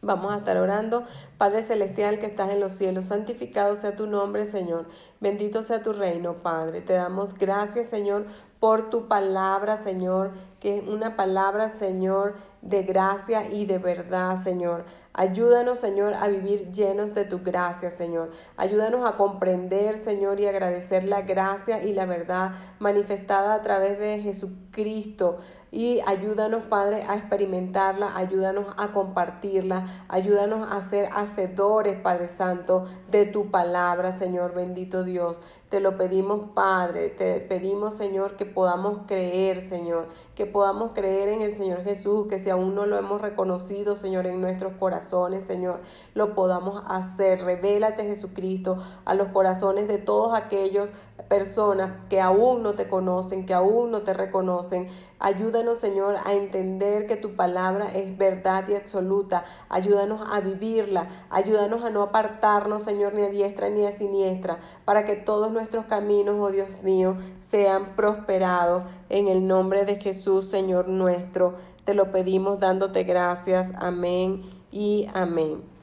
Vamos 0.00 0.32
a 0.32 0.38
estar 0.38 0.56
orando. 0.56 1.04
Padre 1.38 1.62
Celestial 1.64 2.20
que 2.20 2.26
estás 2.26 2.50
en 2.52 2.60
los 2.60 2.72
cielos, 2.72 3.06
santificado 3.06 3.74
sea 3.74 3.96
tu 3.96 4.06
nombre, 4.06 4.44
Señor. 4.44 4.86
Bendito 5.20 5.64
sea 5.64 5.82
tu 5.82 5.92
reino, 5.92 6.34
Padre. 6.34 6.80
Te 6.82 6.92
damos 6.92 7.34
gracias, 7.34 7.88
Señor, 7.88 8.26
por 8.60 8.90
tu 8.90 9.06
palabra, 9.06 9.76
Señor, 9.76 10.32
que 10.60 10.78
es 10.78 10.86
una 10.86 11.16
palabra, 11.16 11.68
Señor, 11.68 12.34
de 12.62 12.82
gracia 12.82 13.48
y 13.50 13.66
de 13.66 13.78
verdad, 13.78 14.36
Señor. 14.36 14.84
Ayúdanos, 15.12 15.80
Señor, 15.80 16.14
a 16.14 16.28
vivir 16.28 16.70
llenos 16.70 17.14
de 17.14 17.24
tu 17.24 17.40
gracia, 17.40 17.90
Señor. 17.90 18.30
Ayúdanos 18.56 19.04
a 19.04 19.16
comprender, 19.16 19.96
Señor, 19.96 20.38
y 20.40 20.46
agradecer 20.46 21.04
la 21.04 21.22
gracia 21.22 21.82
y 21.82 21.92
la 21.92 22.06
verdad 22.06 22.52
manifestada 22.78 23.54
a 23.54 23.62
través 23.62 23.98
de 23.98 24.20
Jesucristo 24.20 25.38
y 25.70 26.00
ayúdanos, 26.06 26.64
Padre, 26.64 27.02
a 27.02 27.16
experimentarla, 27.16 28.16
ayúdanos 28.16 28.66
a 28.76 28.92
compartirla, 28.92 30.06
ayúdanos 30.08 30.66
a 30.70 30.80
ser 30.80 31.10
hacedores, 31.12 32.00
Padre 32.00 32.28
Santo, 32.28 32.86
de 33.10 33.26
tu 33.26 33.50
palabra, 33.50 34.12
Señor 34.12 34.54
bendito 34.54 35.04
Dios. 35.04 35.40
Te 35.68 35.80
lo 35.80 35.98
pedimos, 35.98 36.52
Padre, 36.54 37.10
te 37.10 37.40
pedimos, 37.40 37.94
Señor, 37.94 38.36
que 38.36 38.46
podamos 38.46 39.00
creer, 39.06 39.68
Señor, 39.68 40.08
que 40.34 40.46
podamos 40.46 40.92
creer 40.92 41.28
en 41.28 41.42
el 41.42 41.52
Señor 41.52 41.82
Jesús, 41.84 42.26
que 42.26 42.38
si 42.38 42.48
aún 42.48 42.74
no 42.74 42.86
lo 42.86 42.96
hemos 42.96 43.20
reconocido, 43.20 43.94
Señor, 43.94 44.26
en 44.26 44.40
nuestros 44.40 44.72
corazones, 44.78 45.44
Señor, 45.44 45.80
lo 46.14 46.34
podamos 46.34 46.82
hacer. 46.88 47.42
Revélate, 47.42 48.04
Jesucristo, 48.04 48.82
a 49.04 49.14
los 49.14 49.28
corazones 49.28 49.88
de 49.88 49.98
todos 49.98 50.34
aquellos 50.34 50.90
personas 51.28 51.92
que 52.08 52.20
aún 52.20 52.62
no 52.62 52.74
te 52.74 52.88
conocen, 52.88 53.46
que 53.46 53.54
aún 53.54 53.90
no 53.90 54.02
te 54.02 54.14
reconocen. 54.14 54.88
Ayúdanos, 55.18 55.78
Señor, 55.78 56.16
a 56.24 56.32
entender 56.34 57.06
que 57.06 57.16
tu 57.16 57.34
palabra 57.34 57.92
es 57.92 58.16
verdad 58.16 58.68
y 58.68 58.76
absoluta. 58.76 59.44
Ayúdanos 59.68 60.20
a 60.30 60.40
vivirla. 60.40 61.08
Ayúdanos 61.28 61.82
a 61.82 61.90
no 61.90 62.02
apartarnos, 62.02 62.84
Señor, 62.84 63.14
ni 63.14 63.22
a 63.22 63.28
diestra 63.28 63.68
ni 63.68 63.84
a 63.84 63.92
siniestra, 63.92 64.58
para 64.84 65.04
que 65.04 65.16
todos 65.16 65.50
nuestros 65.50 65.86
caminos, 65.86 66.36
oh 66.38 66.50
Dios 66.50 66.82
mío, 66.82 67.16
sean 67.40 67.96
prosperados. 67.96 68.84
En 69.08 69.26
el 69.26 69.46
nombre 69.46 69.84
de 69.84 69.96
Jesús, 69.96 70.48
Señor 70.48 70.88
nuestro, 70.88 71.56
te 71.84 71.94
lo 71.94 72.12
pedimos 72.12 72.60
dándote 72.60 73.02
gracias. 73.04 73.72
Amén 73.76 74.42
y 74.70 75.08
amén. 75.14 75.77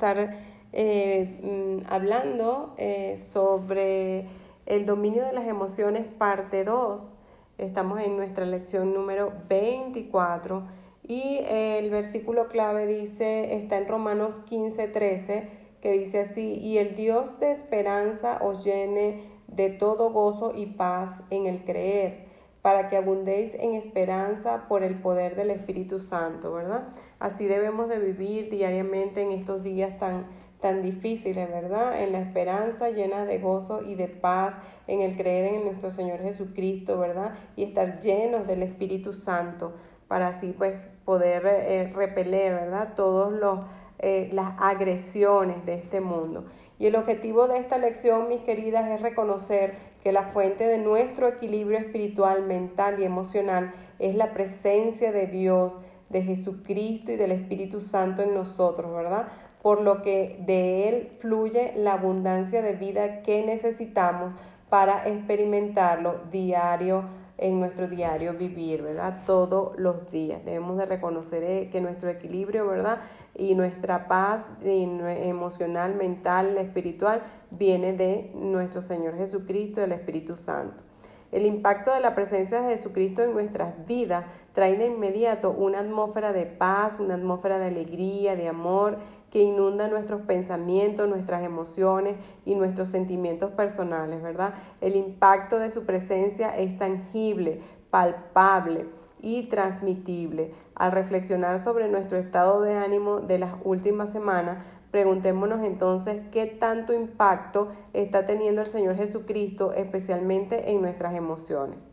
Estar 0.00 0.38
eh, 0.72 1.38
mm, 1.42 1.92
hablando 1.92 2.74
eh, 2.78 3.18
sobre 3.18 4.24
el 4.64 4.86
dominio 4.86 5.26
de 5.26 5.34
las 5.34 5.46
emociones, 5.46 6.06
parte 6.06 6.64
2. 6.64 7.12
Estamos 7.58 8.00
en 8.00 8.16
nuestra 8.16 8.46
lección 8.46 8.94
número 8.94 9.30
24 9.50 10.62
y 11.06 11.40
el 11.46 11.90
versículo 11.90 12.48
clave 12.48 12.86
dice, 12.86 13.56
está 13.56 13.76
en 13.76 13.88
Romanos 13.88 14.36
15, 14.46 14.88
13, 14.88 15.48
que 15.82 15.92
dice 15.92 16.20
así, 16.20 16.54
y 16.54 16.78
el 16.78 16.96
Dios 16.96 17.38
de 17.38 17.50
esperanza 17.50 18.38
os 18.40 18.64
llene 18.64 19.24
de 19.48 19.68
todo 19.68 20.12
gozo 20.12 20.54
y 20.56 20.64
paz 20.64 21.10
en 21.28 21.46
el 21.46 21.64
creer 21.64 22.30
para 22.62 22.88
que 22.88 22.96
abundéis 22.96 23.54
en 23.54 23.74
esperanza 23.74 24.66
por 24.68 24.82
el 24.82 24.94
poder 25.00 25.34
del 25.34 25.50
Espíritu 25.50 25.98
Santo, 25.98 26.52
¿verdad? 26.52 26.88
Así 27.20 27.46
debemos 27.46 27.88
de 27.88 28.00
vivir 28.00 28.50
diariamente 28.50 29.22
en 29.22 29.30
estos 29.30 29.62
días 29.62 29.96
tan, 29.98 30.26
tan 30.60 30.82
difíciles, 30.82 31.48
¿verdad? 31.48 32.02
En 32.02 32.10
la 32.10 32.20
esperanza 32.20 32.90
llena 32.90 33.24
de 33.24 33.38
gozo 33.38 33.82
y 33.82 33.94
de 33.94 34.08
paz, 34.08 34.54
en 34.88 35.02
el 35.02 35.16
creer 35.16 35.54
en 35.54 35.64
nuestro 35.64 35.92
Señor 35.92 36.20
Jesucristo, 36.20 36.98
¿verdad? 36.98 37.34
Y 37.54 37.62
estar 37.62 38.00
llenos 38.00 38.48
del 38.48 38.64
Espíritu 38.64 39.12
Santo 39.12 39.74
para 40.08 40.28
así 40.28 40.52
pues 40.58 40.88
poder 41.04 41.46
eh, 41.46 41.92
repeler, 41.94 42.54
¿verdad? 42.54 42.94
Todos 42.96 43.32
los 43.32 43.60
eh, 44.02 44.30
las 44.32 44.54
agresiones 44.58 45.66
de 45.66 45.74
este 45.74 46.00
mundo. 46.00 46.46
Y 46.78 46.86
el 46.86 46.96
objetivo 46.96 47.48
de 47.48 47.58
esta 47.58 47.76
lección, 47.76 48.28
mis 48.28 48.40
queridas, 48.40 48.88
es 48.88 49.02
reconocer 49.02 49.74
que 50.02 50.10
la 50.10 50.22
fuente 50.32 50.66
de 50.66 50.78
nuestro 50.78 51.28
equilibrio 51.28 51.76
espiritual, 51.76 52.46
mental 52.46 52.98
y 52.98 53.04
emocional 53.04 53.74
es 53.98 54.14
la 54.14 54.32
presencia 54.32 55.12
de 55.12 55.26
Dios, 55.26 55.76
de 56.10 56.22
Jesucristo 56.22 57.12
y 57.12 57.16
del 57.16 57.32
Espíritu 57.32 57.80
Santo 57.80 58.22
en 58.22 58.34
nosotros, 58.34 58.92
¿verdad? 58.92 59.28
Por 59.62 59.80
lo 59.80 60.02
que 60.02 60.42
de 60.46 60.88
Él 60.88 61.08
fluye 61.20 61.72
la 61.76 61.94
abundancia 61.94 62.62
de 62.62 62.74
vida 62.74 63.22
que 63.22 63.44
necesitamos 63.44 64.32
para 64.68 65.08
experimentarlo 65.08 66.20
diario 66.30 67.04
en 67.40 67.58
nuestro 67.58 67.88
diario 67.88 68.34
vivir, 68.34 68.82
¿verdad? 68.82 69.22
Todos 69.24 69.78
los 69.78 70.10
días. 70.10 70.44
Debemos 70.44 70.76
de 70.76 70.84
reconocer 70.84 71.42
eh, 71.42 71.70
que 71.72 71.80
nuestro 71.80 72.10
equilibrio, 72.10 72.66
¿verdad? 72.68 73.00
Y 73.34 73.54
nuestra 73.54 74.08
paz 74.08 74.44
emocional, 74.62 75.94
mental, 75.94 76.58
espiritual, 76.58 77.22
viene 77.50 77.94
de 77.94 78.30
nuestro 78.34 78.82
Señor 78.82 79.16
Jesucristo, 79.16 79.80
del 79.80 79.92
Espíritu 79.92 80.36
Santo. 80.36 80.84
El 81.32 81.46
impacto 81.46 81.94
de 81.94 82.00
la 82.00 82.14
presencia 82.14 82.60
de 82.60 82.72
Jesucristo 82.72 83.22
en 83.22 83.32
nuestras 83.32 83.86
vidas 83.86 84.24
trae 84.60 84.76
de 84.76 84.84
inmediato 84.84 85.52
una 85.52 85.78
atmósfera 85.78 86.34
de 86.34 86.44
paz, 86.44 87.00
una 87.00 87.14
atmósfera 87.14 87.58
de 87.58 87.68
alegría, 87.68 88.36
de 88.36 88.46
amor 88.46 88.98
que 89.30 89.40
inunda 89.40 89.88
nuestros 89.88 90.20
pensamientos, 90.20 91.08
nuestras 91.08 91.42
emociones 91.44 92.16
y 92.44 92.56
nuestros 92.56 92.90
sentimientos 92.90 93.52
personales, 93.52 94.22
¿verdad? 94.22 94.52
El 94.82 94.96
impacto 94.96 95.58
de 95.58 95.70
su 95.70 95.86
presencia 95.86 96.54
es 96.58 96.76
tangible, 96.76 97.62
palpable 97.88 98.84
y 99.18 99.44
transmitible. 99.44 100.52
Al 100.74 100.92
reflexionar 100.92 101.64
sobre 101.64 101.88
nuestro 101.88 102.18
estado 102.18 102.60
de 102.60 102.74
ánimo 102.74 103.20
de 103.20 103.38
las 103.38 103.54
últimas 103.64 104.10
semanas, 104.10 104.62
preguntémonos 104.90 105.66
entonces 105.66 106.20
qué 106.32 106.44
tanto 106.44 106.92
impacto 106.92 107.68
está 107.94 108.26
teniendo 108.26 108.60
el 108.60 108.66
Señor 108.66 108.96
Jesucristo, 108.96 109.72
especialmente 109.72 110.70
en 110.70 110.82
nuestras 110.82 111.14
emociones. 111.14 111.89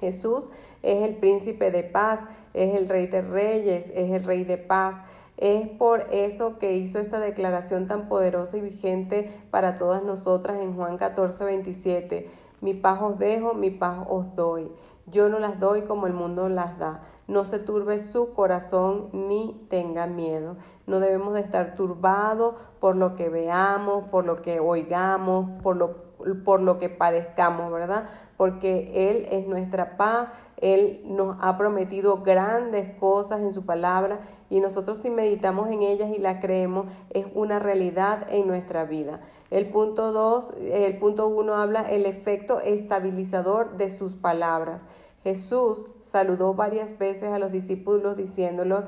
Jesús 0.00 0.50
es 0.82 1.02
el 1.02 1.16
príncipe 1.16 1.70
de 1.70 1.82
paz, 1.82 2.24
es 2.54 2.74
el 2.74 2.88
rey 2.88 3.06
de 3.06 3.22
reyes, 3.22 3.90
es 3.94 4.10
el 4.10 4.24
rey 4.24 4.44
de 4.44 4.58
paz. 4.58 5.00
Es 5.36 5.68
por 5.68 6.06
eso 6.10 6.58
que 6.58 6.74
hizo 6.74 6.98
esta 6.98 7.18
declaración 7.18 7.88
tan 7.88 8.08
poderosa 8.08 8.56
y 8.56 8.60
vigente 8.60 9.40
para 9.50 9.78
todas 9.78 10.02
nosotras 10.02 10.58
en 10.60 10.74
Juan 10.74 10.98
14, 10.98 11.44
27. 11.44 12.30
Mi 12.60 12.74
paz 12.74 13.00
os 13.00 13.18
dejo, 13.18 13.54
mi 13.54 13.70
paz 13.70 14.06
os 14.08 14.34
doy. 14.36 14.70
Yo 15.06 15.28
no 15.28 15.38
las 15.38 15.58
doy 15.58 15.82
como 15.82 16.06
el 16.06 16.12
mundo 16.12 16.48
las 16.48 16.78
da. 16.78 17.02
No 17.26 17.44
se 17.44 17.58
turbe 17.58 17.98
su 17.98 18.32
corazón 18.32 19.08
ni 19.12 19.66
tenga 19.68 20.06
miedo. 20.06 20.56
No 20.86 21.00
debemos 21.00 21.34
de 21.34 21.40
estar 21.40 21.74
turbados 21.74 22.56
por 22.80 22.96
lo 22.96 23.16
que 23.16 23.28
veamos, 23.28 24.04
por 24.10 24.26
lo 24.26 24.36
que 24.42 24.60
oigamos, 24.60 25.62
por 25.62 25.76
lo 25.76 26.10
por 26.44 26.60
lo 26.60 26.78
que 26.78 26.88
padezcamos, 26.88 27.72
¿verdad? 27.72 28.08
Porque 28.40 29.10
Él 29.10 29.26
es 29.30 29.46
nuestra 29.46 29.98
paz, 29.98 30.30
Él 30.56 31.02
nos 31.04 31.36
ha 31.42 31.58
prometido 31.58 32.22
grandes 32.22 32.88
cosas 32.98 33.42
en 33.42 33.52
su 33.52 33.66
palabra 33.66 34.20
y 34.48 34.60
nosotros 34.60 35.00
si 35.02 35.10
meditamos 35.10 35.68
en 35.68 35.82
ellas 35.82 36.08
y 36.08 36.18
las 36.18 36.40
creemos, 36.40 36.86
es 37.10 37.26
una 37.34 37.58
realidad 37.58 38.26
en 38.30 38.46
nuestra 38.46 38.86
vida. 38.86 39.20
El 39.50 39.68
punto 39.68 40.12
2, 40.12 40.54
el 40.72 40.96
punto 40.98 41.28
1 41.28 41.54
habla 41.54 41.82
el 41.82 42.06
efecto 42.06 42.60
estabilizador 42.60 43.76
de 43.76 43.90
sus 43.90 44.14
palabras. 44.14 44.86
Jesús 45.22 45.90
saludó 46.00 46.54
varias 46.54 46.96
veces 46.96 47.28
a 47.28 47.38
los 47.38 47.52
discípulos 47.52 48.16
diciéndolos 48.16 48.84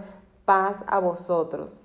paz 0.47 0.83
a 0.87 0.99
vosotros. 0.99 1.83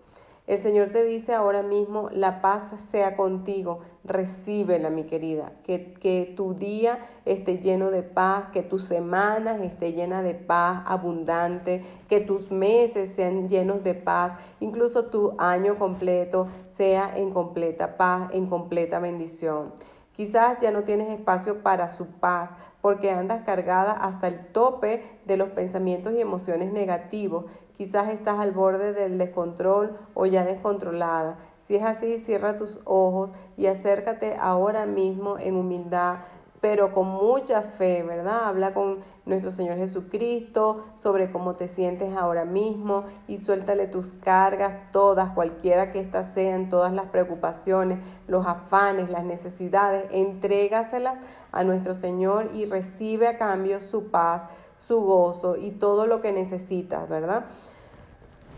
El 0.47 0.59
Señor 0.59 0.91
te 0.93 1.03
dice 1.03 1.33
ahora 1.33 1.61
mismo, 1.61 2.09
la 2.13 2.39
paz 2.39 2.71
sea 2.89 3.17
contigo, 3.17 3.79
recíbela 4.05 4.89
mi 4.89 5.03
querida, 5.03 5.51
que, 5.65 5.93
que 5.93 6.33
tu 6.37 6.53
día 6.53 6.99
esté 7.25 7.57
lleno 7.57 7.91
de 7.91 8.01
paz, 8.01 8.45
que 8.53 8.63
tus 8.63 8.85
semanas 8.85 9.59
esté 9.59 9.91
llena 9.91 10.23
de 10.23 10.35
paz 10.35 10.83
abundante, 10.85 11.83
que 12.07 12.21
tus 12.21 12.49
meses 12.49 13.13
sean 13.13 13.49
llenos 13.49 13.83
de 13.83 13.93
paz, 13.93 14.35
incluso 14.61 15.07
tu 15.07 15.35
año 15.37 15.77
completo 15.77 16.47
sea 16.65 17.11
en 17.17 17.31
completa 17.31 17.97
paz, 17.97 18.29
en 18.31 18.47
completa 18.47 18.99
bendición. 18.99 19.73
Quizás 20.13 20.59
ya 20.59 20.71
no 20.71 20.83
tienes 20.83 21.09
espacio 21.09 21.61
para 21.61 21.89
su 21.89 22.07
paz 22.07 22.51
porque 22.81 23.11
andas 23.11 23.43
cargada 23.43 23.91
hasta 23.91 24.27
el 24.27 24.47
tope 24.47 25.03
de 25.25 25.35
los 25.37 25.49
pensamientos 25.49 26.13
y 26.13 26.21
emociones 26.21 26.71
negativos 26.71 27.45
Quizás 27.77 28.09
estás 28.09 28.39
al 28.39 28.51
borde 28.53 28.91
del 28.91 29.19
descontrol 29.19 29.95
o 30.15 30.25
ya 30.25 30.43
descontrolada. 30.43 31.37
Si 31.61 31.75
es 31.75 31.83
así, 31.83 32.17
cierra 32.17 32.57
tus 32.57 32.79
ojos 32.85 33.29
y 33.55 33.67
acércate 33.67 34.35
ahora 34.39 34.87
mismo 34.87 35.37
en 35.37 35.55
humildad, 35.55 36.17
pero 36.59 36.91
con 36.91 37.07
mucha 37.07 37.61
fe, 37.61 38.01
¿verdad? 38.01 38.45
Habla 38.45 38.73
con 38.73 38.99
nuestro 39.25 39.51
Señor 39.51 39.77
Jesucristo 39.77 40.85
sobre 40.95 41.31
cómo 41.31 41.55
te 41.55 41.67
sientes 41.67 42.15
ahora 42.17 42.45
mismo 42.45 43.03
y 43.27 43.37
suéltale 43.37 43.85
tus 43.85 44.13
cargas, 44.13 44.91
todas, 44.91 45.31
cualquiera 45.33 45.91
que 45.91 45.99
éstas 45.99 46.33
sean, 46.33 46.69
todas 46.69 46.93
las 46.93 47.09
preocupaciones, 47.09 47.99
los 48.27 48.47
afanes, 48.47 49.09
las 49.11 49.23
necesidades, 49.23 50.05
entrégaselas 50.11 51.19
a 51.51 51.63
nuestro 51.63 51.93
Señor 51.93 52.49
y 52.53 52.65
recibe 52.65 53.27
a 53.27 53.37
cambio 53.37 53.79
su 53.81 54.09
paz, 54.09 54.45
su 54.87 55.01
gozo 55.01 55.57
y 55.57 55.71
todo 55.71 56.07
lo 56.07 56.21
que 56.21 56.31
necesitas, 56.31 57.09
¿verdad? 57.09 57.45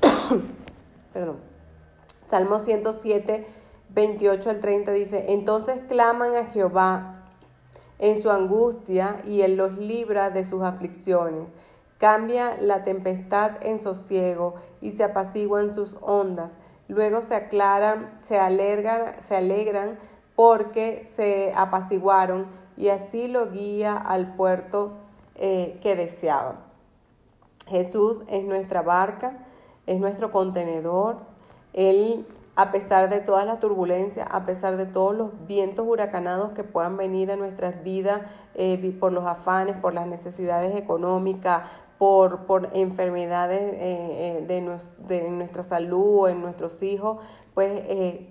Perdón. 1.13 1.37
Salmo 2.27 2.59
107, 2.59 3.47
28 3.89 4.49
al 4.51 4.59
30 4.59 4.91
dice, 4.91 5.25
entonces 5.29 5.79
claman 5.87 6.35
a 6.35 6.45
Jehová 6.45 7.23
en 7.97 8.21
su 8.21 8.29
angustia 8.29 9.21
y 9.25 9.41
él 9.41 9.55
los 9.55 9.77
libra 9.79 10.29
de 10.29 10.43
sus 10.43 10.61
aflicciones. 10.61 11.47
Cambia 11.97 12.57
la 12.61 12.83
tempestad 12.83 13.53
en 13.61 13.79
sosiego 13.79 14.53
y 14.79 14.91
se 14.91 15.03
apaciguan 15.03 15.73
sus 15.73 15.97
ondas. 16.01 16.59
Luego 16.87 17.23
se 17.23 17.35
aclaran, 17.35 18.19
se 18.21 18.37
alegran, 18.37 19.21
se 19.21 19.35
alegran 19.35 19.97
porque 20.35 21.01
se 21.03 21.53
apaciguaron 21.55 22.45
y 22.77 22.89
así 22.89 23.27
lo 23.27 23.51
guía 23.51 23.97
al 23.97 24.35
puerto 24.35 25.08
eh, 25.41 25.79
que 25.81 25.95
deseaba. 25.95 26.55
Jesús 27.65 28.23
es 28.27 28.43
nuestra 28.43 28.81
barca, 28.81 29.37
es 29.85 29.97
nuestro 29.97 30.33
contenedor. 30.33 31.15
Él, 31.71 32.27
a 32.57 32.73
pesar 32.73 33.09
de 33.09 33.21
todas 33.21 33.45
las 33.45 33.61
turbulencias, 33.61 34.27
a 34.29 34.45
pesar 34.45 34.75
de 34.75 34.85
todos 34.85 35.15
los 35.15 35.29
vientos 35.47 35.87
huracanados 35.87 36.51
que 36.51 36.65
puedan 36.65 36.97
venir 36.97 37.31
a 37.31 37.37
nuestras 37.37 37.83
vidas 37.85 38.19
eh, 38.53 38.97
por 38.99 39.13
los 39.13 39.25
afanes, 39.25 39.77
por 39.77 39.93
las 39.93 40.07
necesidades 40.07 40.75
económicas, 40.75 41.63
por, 41.97 42.45
por 42.45 42.69
enfermedades 42.73 43.61
eh, 43.75 44.43
de, 44.45 44.77
de, 45.07 45.29
nuestra 45.29 45.63
salud 45.63 46.23
o 46.23 46.27
en 46.27 46.41
nuestros 46.41 46.83
hijos, 46.83 47.19
pues 47.53 47.81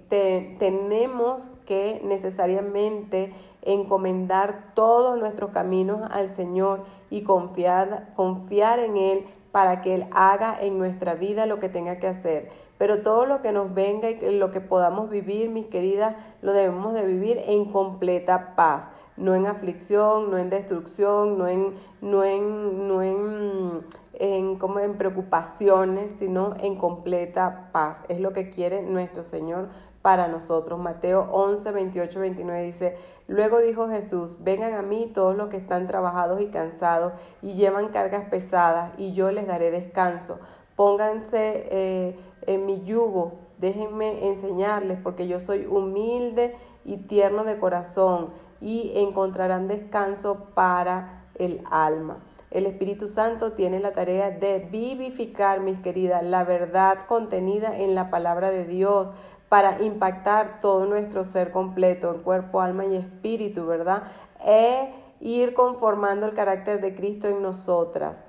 tenemos 0.08 1.48
que 1.64 2.02
necesariamente 2.04 3.32
encomendar 3.68 4.72
todos 4.74 5.18
nuestros 5.18 5.50
caminos 5.50 6.00
al 6.10 6.30
Señor 6.30 6.84
y 7.10 7.22
confiar, 7.22 8.14
confiar 8.16 8.78
en 8.78 8.96
Él 8.96 9.26
para 9.52 9.82
que 9.82 9.94
Él 9.94 10.06
haga 10.12 10.56
en 10.60 10.78
nuestra 10.78 11.14
vida 11.14 11.46
lo 11.46 11.58
que 11.58 11.68
tenga 11.68 11.98
que 11.98 12.06
hacer. 12.06 12.50
Pero 12.78 13.02
todo 13.02 13.26
lo 13.26 13.42
que 13.42 13.52
nos 13.52 13.74
venga 13.74 14.08
y 14.08 14.38
lo 14.38 14.50
que 14.52 14.60
podamos 14.60 15.10
vivir, 15.10 15.50
mis 15.50 15.66
queridas, 15.66 16.14
lo 16.42 16.52
debemos 16.52 16.94
de 16.94 17.04
vivir 17.04 17.40
en 17.46 17.66
completa 17.72 18.54
paz, 18.54 18.88
no 19.16 19.34
en 19.34 19.46
aflicción, 19.46 20.30
no 20.30 20.38
en 20.38 20.48
destrucción, 20.48 21.38
no 21.38 21.48
en, 21.48 21.74
no 22.00 22.22
en, 22.22 22.86
no 22.86 23.02
en, 23.02 23.84
en, 24.14 24.56
como 24.58 24.78
en 24.78 24.96
preocupaciones, 24.96 26.12
sino 26.12 26.54
en 26.60 26.76
completa 26.76 27.70
paz. 27.72 28.00
Es 28.08 28.20
lo 28.20 28.32
que 28.32 28.48
quiere 28.48 28.82
nuestro 28.82 29.24
Señor 29.24 29.70
para 30.08 30.26
nosotros. 30.26 30.80
Mateo 30.80 31.28
11, 31.32 31.70
28, 31.70 32.18
29 32.18 32.62
dice, 32.62 32.96
luego 33.26 33.58
dijo 33.58 33.90
Jesús, 33.90 34.38
vengan 34.40 34.72
a 34.72 34.80
mí 34.80 35.10
todos 35.12 35.36
los 35.36 35.50
que 35.50 35.58
están 35.58 35.86
trabajados 35.86 36.40
y 36.40 36.46
cansados 36.46 37.12
y 37.42 37.52
llevan 37.52 37.88
cargas 37.88 38.24
pesadas, 38.30 38.92
y 38.96 39.12
yo 39.12 39.30
les 39.30 39.46
daré 39.46 39.70
descanso. 39.70 40.38
Pónganse 40.76 41.66
eh, 41.70 42.18
en 42.46 42.64
mi 42.64 42.84
yugo, 42.84 43.34
déjenme 43.58 44.28
enseñarles, 44.28 44.98
porque 44.98 45.28
yo 45.28 45.40
soy 45.40 45.66
humilde 45.66 46.54
y 46.86 46.96
tierno 46.96 47.44
de 47.44 47.58
corazón, 47.58 48.30
y 48.62 48.92
encontrarán 48.94 49.68
descanso 49.68 50.46
para 50.54 51.26
el 51.34 51.62
alma. 51.70 52.24
El 52.50 52.64
Espíritu 52.64 53.08
Santo 53.08 53.52
tiene 53.52 53.78
la 53.78 53.92
tarea 53.92 54.30
de 54.30 54.60
vivificar, 54.72 55.60
mis 55.60 55.80
queridas, 55.80 56.22
la 56.22 56.44
verdad 56.44 57.00
contenida 57.06 57.76
en 57.76 57.94
la 57.94 58.08
palabra 58.08 58.50
de 58.50 58.64
Dios 58.64 59.12
para 59.48 59.82
impactar 59.82 60.60
todo 60.60 60.86
nuestro 60.86 61.24
ser 61.24 61.50
completo, 61.50 62.14
en 62.14 62.22
cuerpo, 62.22 62.60
alma 62.60 62.84
y 62.86 62.96
espíritu, 62.96 63.66
¿verdad? 63.66 64.02
E 64.44 64.92
ir 65.20 65.54
conformando 65.54 66.26
el 66.26 66.34
carácter 66.34 66.80
de 66.80 66.94
Cristo 66.94 67.28
en 67.28 67.42
nosotras. 67.42 68.20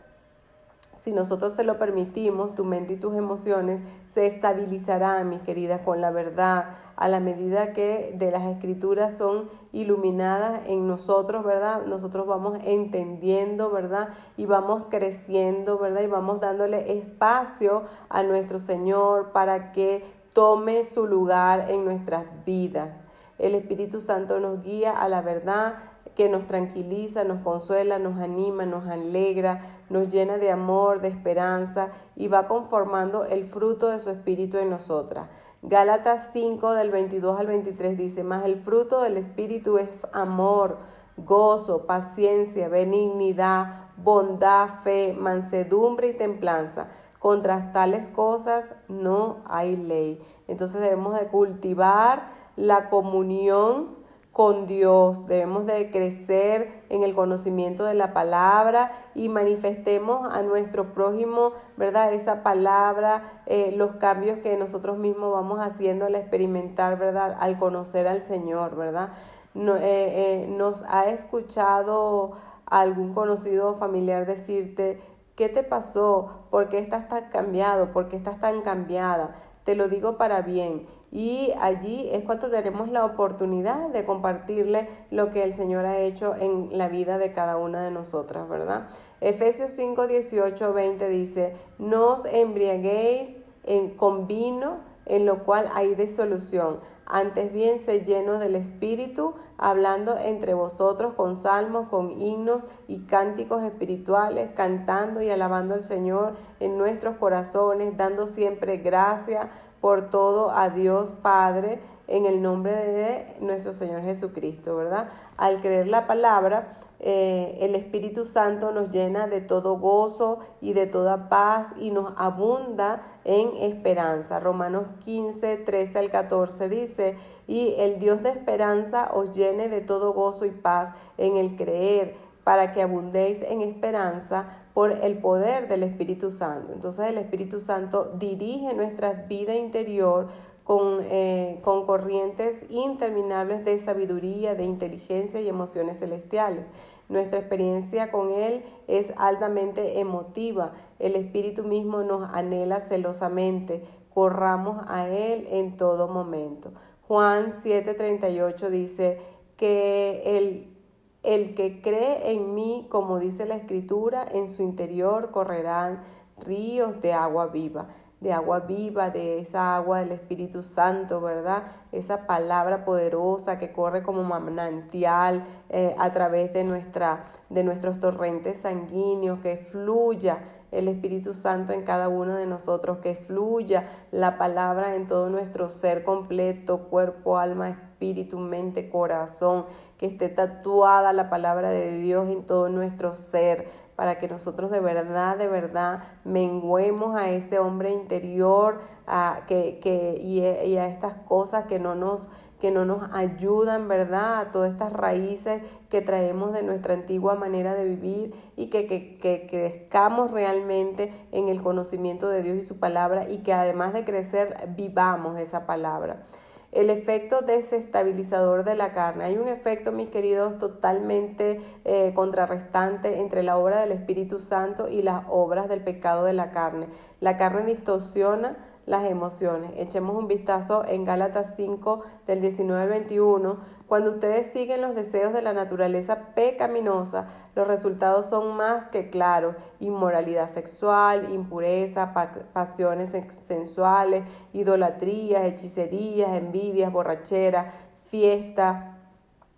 Si 0.94 1.14
nosotros 1.14 1.54
se 1.54 1.64
lo 1.64 1.80
permitimos, 1.80 2.56
tu 2.56 2.66
mente 2.66 2.94
y 2.94 2.98
tus 2.98 3.16
emociones 3.16 3.80
se 4.06 4.26
estabilizarán, 4.26 5.30
mis 5.30 5.40
queridas, 5.40 5.82
con 5.82 6.02
la 6.02 6.12
verdad, 6.12 6.76
a 6.98 7.08
la 7.08 7.22
medida 7.22 7.72
que 7.72 8.14
de 8.18 8.32
las 8.32 8.44
escrituras 8.44 9.16
son 9.16 9.50
iluminadas 9.72 10.60
en 10.66 10.88
nosotros, 10.88 11.46
¿verdad? 11.46 11.86
Nosotros 11.86 12.28
vamos 12.28 12.60
entendiendo, 12.66 13.72
¿verdad? 13.72 14.10
Y 14.36 14.46
vamos 14.46 14.84
creciendo, 14.90 15.78
¿verdad? 15.78 16.02
Y 16.02 16.08
vamos 16.08 16.42
dándole 16.42 16.98
espacio 16.98 17.84
a 18.10 18.22
nuestro 18.24 18.60
Señor 18.60 19.32
para 19.32 19.72
que 19.72 20.04
tome 20.34 20.84
su 20.84 21.08
lugar 21.08 21.70
en 21.70 21.86
nuestras 21.86 22.26
vidas. 22.46 22.90
El 23.38 23.56
Espíritu 23.56 24.02
Santo 24.02 24.40
nos 24.40 24.62
guía 24.62 24.92
a 24.92 25.08
la 25.10 25.22
verdad 25.22 25.76
que 26.16 26.28
nos 26.28 26.48
tranquiliza, 26.48 27.24
nos 27.24 27.42
consuela, 27.42 27.98
nos 27.98 28.20
anima, 28.20 28.66
nos 28.66 28.86
alegra, 28.88 29.62
nos 29.90 30.10
llena 30.10 30.38
de 30.38 30.52
amor, 30.52 31.00
de 31.00 31.08
esperanza 31.08 31.90
y 32.16 32.28
va 32.28 32.48
conformando 32.48 33.24
el 33.24 33.46
fruto 33.46 33.90
de 33.90 34.02
su 34.02 34.10
Espíritu 34.10 34.58
en 34.58 34.70
nosotras. 34.70 35.30
Gálatas 35.62 36.32
5 36.34 36.74
del 36.74 36.92
22 36.92 37.40
al 37.40 37.48
23 37.48 37.98
dice, 37.98 38.24
más 38.24 38.44
el 38.46 38.62
fruto 38.62 39.02
del 39.02 39.18
Espíritu 39.18 39.78
es 39.78 40.06
amor, 40.12 40.78
gozo, 41.16 41.86
paciencia, 41.86 42.68
benignidad, 42.68 43.88
bondad, 43.98 44.82
fe, 44.84 45.16
mansedumbre 45.18 46.10
y 46.10 46.18
templanza 46.18 46.88
contra 47.20 47.72
tales 47.74 48.08
cosas 48.10 48.64
no 48.88 49.38
hay 49.46 49.76
ley. 49.76 50.22
Entonces 50.48 50.82
debemos 50.82 51.20
de 51.20 51.28
cultivar 51.28 52.32
la 52.56 52.90
comunión 52.90 54.00
con 54.32 54.68
Dios, 54.68 55.28
debemos 55.28 55.66
de 55.66 55.92
crecer 55.92 56.84
en 56.88 57.04
el 57.04 57.14
conocimiento 57.14 57.84
de 57.84 57.94
la 57.94 58.14
palabra 58.14 58.92
y 59.14 59.28
manifestemos 59.28 60.30
a 60.30 60.42
nuestro 60.44 60.94
prójimo, 60.94 61.52
¿verdad? 61.76 62.14
Esa 62.14 62.42
palabra, 62.42 63.42
eh, 63.48 63.74
los 63.76 63.98
cambios 63.98 64.38
que 64.40 64.56
nosotros 64.56 64.98
mismos 64.98 65.34
vamos 65.34 65.60
haciendo 65.60 66.06
al 66.06 66.16
experimentar, 66.16 66.98
¿verdad? 66.98 67.36
Al 67.38 67.60
conocer 67.60 68.08
al 68.08 68.24
Señor, 68.24 68.78
¿verdad? 68.78 69.10
No, 69.54 69.76
eh, 69.76 69.82
eh, 69.82 70.48
nos 70.48 70.84
ha 70.88 71.10
escuchado 71.10 72.32
algún 72.66 73.14
conocido 73.14 73.76
familiar 73.76 74.26
decirte, 74.26 75.02
¿Qué 75.40 75.48
te 75.48 75.64
pasó? 75.64 76.48
¿Por 76.52 76.68
qué 76.68 76.80
estás 76.80 77.08
tan 77.08 77.30
cambiado? 77.30 77.94
¿Por 77.94 78.10
qué 78.10 78.18
estás 78.18 78.42
tan 78.42 78.62
cambiada? 78.62 79.38
Te 79.64 79.74
lo 79.74 79.88
digo 79.88 80.18
para 80.18 80.42
bien. 80.42 80.86
Y 81.14 81.54
allí 81.62 82.10
es 82.12 82.26
cuando 82.26 82.50
tenemos 82.50 82.90
la 82.90 83.06
oportunidad 83.06 83.88
de 83.88 84.04
compartirle 84.04 84.90
lo 85.12 85.30
que 85.30 85.44
el 85.44 85.54
Señor 85.54 85.86
ha 85.86 85.98
hecho 85.98 86.36
en 86.36 86.78
la 86.78 86.90
vida 86.90 87.18
de 87.18 87.32
cada 87.32 87.56
una 87.56 87.82
de 87.82 87.90
nosotras, 87.90 88.50
¿verdad? 88.50 88.90
Efesios 89.22 89.72
5, 89.72 90.08
18, 90.08 90.74
20 90.74 91.08
dice, 91.08 91.56
no 91.78 92.08
os 92.08 92.26
embriaguéis 92.26 93.40
en, 93.64 93.92
con 93.92 94.28
vino, 94.28 94.80
en 95.06 95.26
lo 95.26 95.46
cual 95.46 95.70
hay 95.74 95.96
disolución 95.96 96.82
antes 97.10 97.52
bien 97.52 97.80
se 97.80 98.02
llenos 98.02 98.40
del 98.40 98.56
Espíritu, 98.56 99.34
hablando 99.58 100.16
entre 100.18 100.54
vosotros 100.54 101.16
con 101.16 101.36
salmos, 101.36 101.90
con 101.90 102.12
himnos 102.22 102.64
y 102.88 103.00
cánticos 103.08 103.64
espirituales, 103.64 104.52
cantando 104.56 105.20
y 105.22 105.32
alabando 105.32 105.74
al 105.74 105.84
Señor 105.84 106.36
en 106.60 106.78
nuestros 106.78 107.18
corazones, 107.18 107.98
dando 107.98 108.28
siempre 108.28 108.78
gracia 108.78 109.50
por 109.82 110.12
todo 110.12 110.52
a 110.52 110.70
Dios 110.70 111.14
Padre 111.24 111.82
en 112.10 112.26
el 112.26 112.42
nombre 112.42 112.74
de 112.74 113.36
nuestro 113.40 113.72
Señor 113.72 114.02
Jesucristo, 114.02 114.76
¿verdad? 114.76 115.10
Al 115.38 115.62
creer 115.62 115.88
la 115.88 116.08
palabra, 116.08 116.74
eh, 117.00 117.58
el 117.62 117.76
Espíritu 117.76 118.26
Santo 118.26 118.72
nos 118.72 118.90
llena 118.90 119.28
de 119.28 119.40
todo 119.40 119.78
gozo 119.78 120.40
y 120.60 120.74
de 120.74 120.88
toda 120.88 121.30
paz 121.30 121.68
y 121.80 121.92
nos 121.92 122.14
abunda 122.18 123.02
en 123.24 123.56
esperanza. 123.58 124.40
Romanos 124.40 124.88
15, 125.06 125.58
13 125.58 126.00
al 126.00 126.10
14 126.10 126.68
dice, 126.68 127.16
y 127.48 127.76
el 127.78 128.00
Dios 128.00 128.22
de 128.24 128.30
esperanza 128.30 129.12
os 129.14 129.32
llene 129.32 129.70
de 129.70 129.82
todo 129.82 130.12
gozo 130.14 130.46
y 130.46 130.52
paz 130.52 130.94
en 131.18 131.38
el 131.38 131.56
creer, 131.56 132.16
para 132.44 132.72
que 132.72 132.82
abundéis 132.82 133.44
en 133.44 133.62
esperanza 133.62 134.48
por 134.74 134.92
el 134.92 135.20
poder 135.20 135.68
del 135.68 135.84
Espíritu 135.84 136.32
Santo. 136.32 136.74
Entonces 136.74 137.08
el 137.08 137.18
Espíritu 137.18 137.60
Santo 137.60 138.14
dirige 138.18 138.74
nuestra 138.74 139.14
vida 139.14 139.54
interior 139.54 140.30
con, 140.70 141.00
eh, 141.02 141.58
con 141.64 141.88
corrientes 141.88 142.64
interminables 142.70 143.66
de 143.66 143.80
sabiduría, 143.80 144.54
de 144.54 144.66
inteligencia 144.66 145.42
y 145.42 145.50
emociones 145.50 145.98
celestiales. 145.98 146.64
Nuestra 147.08 147.40
experiencia 147.40 148.12
con 148.12 148.32
Él 148.32 148.64
es 148.88 149.12
altamente 149.18 150.00
emotiva. 150.00 150.74
El 151.00 151.16
Espíritu 151.16 151.64
mismo 151.64 152.04
nos 152.04 152.30
anhela 152.32 152.82
celosamente. 152.82 153.84
Corramos 154.14 154.84
a 154.88 155.08
Él 155.08 155.48
en 155.50 155.76
todo 155.76 156.08
momento. 156.08 156.72
Juan 157.08 157.52
7:38 157.52 158.70
dice 158.70 159.18
que 159.58 160.22
el, 160.38 160.78
el 161.24 161.56
que 161.56 161.82
cree 161.82 162.30
en 162.30 162.54
mí, 162.54 162.86
como 162.92 163.18
dice 163.18 163.48
la 163.48 163.56
Escritura, 163.56 164.24
en 164.32 164.48
su 164.48 164.62
interior 164.62 165.32
correrán 165.32 166.04
ríos 166.38 167.02
de 167.02 167.14
agua 167.14 167.48
viva 167.48 167.88
de 168.22 168.34
agua 168.34 168.62
viva, 168.62 169.10
de 169.10 169.40
esa 169.40 169.76
agua 169.76 170.00
del 170.00 170.12
Espíritu 170.12 170.62
Santo, 170.62 171.22
¿verdad? 171.22 171.64
Esa 171.92 172.28
palabra 172.28 172.84
poderosa 172.84 173.58
que 173.58 173.72
corre 173.72 174.04
como 174.04 174.24
manantial 174.24 175.46
eh, 175.70 175.96
a 175.98 176.12
través 176.12 176.52
de, 176.52 176.66
nuestra, 176.66 177.24
de 177.50 177.64
nuestros 177.64 178.00
torrentes 178.00 178.60
sanguíneos, 178.60 179.40
que 179.40 179.58
fluya 179.58 180.40
el 180.72 180.88
Espíritu 180.88 181.34
Santo 181.34 181.74
en 181.74 181.84
cada 181.84 182.10
uno 182.10 182.36
de 182.36 182.46
nosotros, 182.46 182.98
que 183.00 183.16
fluya 183.16 183.88
la 184.12 184.38
palabra 184.38 184.96
en 184.96 185.08
todo 185.08 185.30
nuestro 185.30 185.70
ser 185.70 186.04
completo, 186.04 186.90
cuerpo, 186.90 187.38
alma, 187.38 187.70
espíritu, 187.70 188.38
mente, 188.38 188.90
corazón, 188.90 189.66
que 189.98 190.06
esté 190.06 190.30
tatuada 190.30 191.12
la 191.12 191.30
palabra 191.30 191.72
de 191.72 191.92
Dios 191.98 192.30
en 192.30 192.46
todo 192.46 192.70
nuestro 192.70 193.14
ser 193.14 193.68
para 194.00 194.18
que 194.18 194.30
nosotros 194.30 194.72
de 194.72 194.80
verdad, 194.80 195.36
de 195.36 195.50
verdad 195.50 196.04
menguemos 196.24 197.18
a 197.18 197.32
este 197.32 197.60
hombre 197.60 197.92
interior 197.92 198.80
a, 199.06 199.42
que, 199.46 199.80
que, 199.80 200.18
y, 200.22 200.40
a 200.78 200.88
estas 200.88 201.16
cosas 201.28 201.66
que 201.66 201.80
no 201.80 201.96
nos 201.96 202.30
que 202.62 202.72
no 202.72 202.86
nos 202.86 203.10
ayudan, 203.12 203.90
¿verdad? 203.90 204.40
A 204.40 204.52
todas 204.52 204.72
estas 204.72 204.94
raíces 204.94 205.62
que 205.90 206.00
traemos 206.00 206.54
de 206.54 206.64
nuestra 206.64 206.94
antigua 206.94 207.36
manera 207.36 207.76
de 207.76 207.84
vivir 207.84 208.34
y 208.56 208.70
que, 208.70 208.88
que, 208.88 209.18
que, 209.18 209.48
crezcamos 209.50 210.32
realmente 210.32 211.12
en 211.34 211.50
el 211.50 211.62
conocimiento 211.62 212.30
de 212.30 212.42
Dios 212.42 212.58
y 212.58 212.62
su 212.62 212.80
palabra 212.80 213.30
y 213.30 213.40
que 213.40 213.52
además 213.52 213.92
de 213.92 214.06
crecer 214.06 214.56
vivamos 214.78 215.38
esa 215.42 215.66
palabra 215.66 216.24
el 216.72 216.90
efecto 216.90 217.42
desestabilizador 217.42 218.64
de 218.64 218.76
la 218.76 218.94
carne. 218.94 219.24
Hay 219.24 219.38
un 219.38 219.48
efecto, 219.48 219.92
mis 219.92 220.10
queridos, 220.10 220.58
totalmente 220.60 221.62
eh, 221.86 222.14
contrarrestante 222.14 223.20
entre 223.20 223.44
la 223.44 223.58
obra 223.58 223.82
del 223.82 223.92
Espíritu 223.92 224.40
Santo 224.40 224.88
y 224.88 225.02
las 225.02 225.24
obras 225.30 225.68
del 225.68 225.82
pecado 225.82 226.26
de 226.26 226.34
la 226.34 226.52
carne. 226.52 226.88
La 227.20 227.38
carne 227.38 227.66
distorsiona 227.66 228.58
las 228.86 229.06
emociones. 229.06 229.72
Echemos 229.78 230.16
un 230.18 230.28
vistazo 230.28 230.84
en 230.86 231.06
Gálatas 231.06 231.54
5 231.56 232.04
del 232.26 232.42
19 232.42 232.82
al 232.82 232.90
21. 232.90 233.58
Cuando 233.90 234.12
ustedes 234.12 234.46
siguen 234.54 234.82
los 234.82 234.94
deseos 234.94 235.34
de 235.34 235.42
la 235.42 235.52
naturaleza 235.52 236.36
pecaminosa, 236.36 237.28
los 237.56 237.68
resultados 237.68 238.28
son 238.28 238.56
más 238.56 238.86
que 238.86 239.10
claros. 239.10 239.56
Inmoralidad 239.80 240.48
sexual, 240.48 241.34
impureza, 241.34 242.14
pasiones 242.54 243.16
sensuales, 243.30 244.26
idolatrías, 244.54 245.44
hechicerías, 245.44 246.38
envidias, 246.38 246.92
borracheras, 246.92 247.74
fiestas 248.12 248.96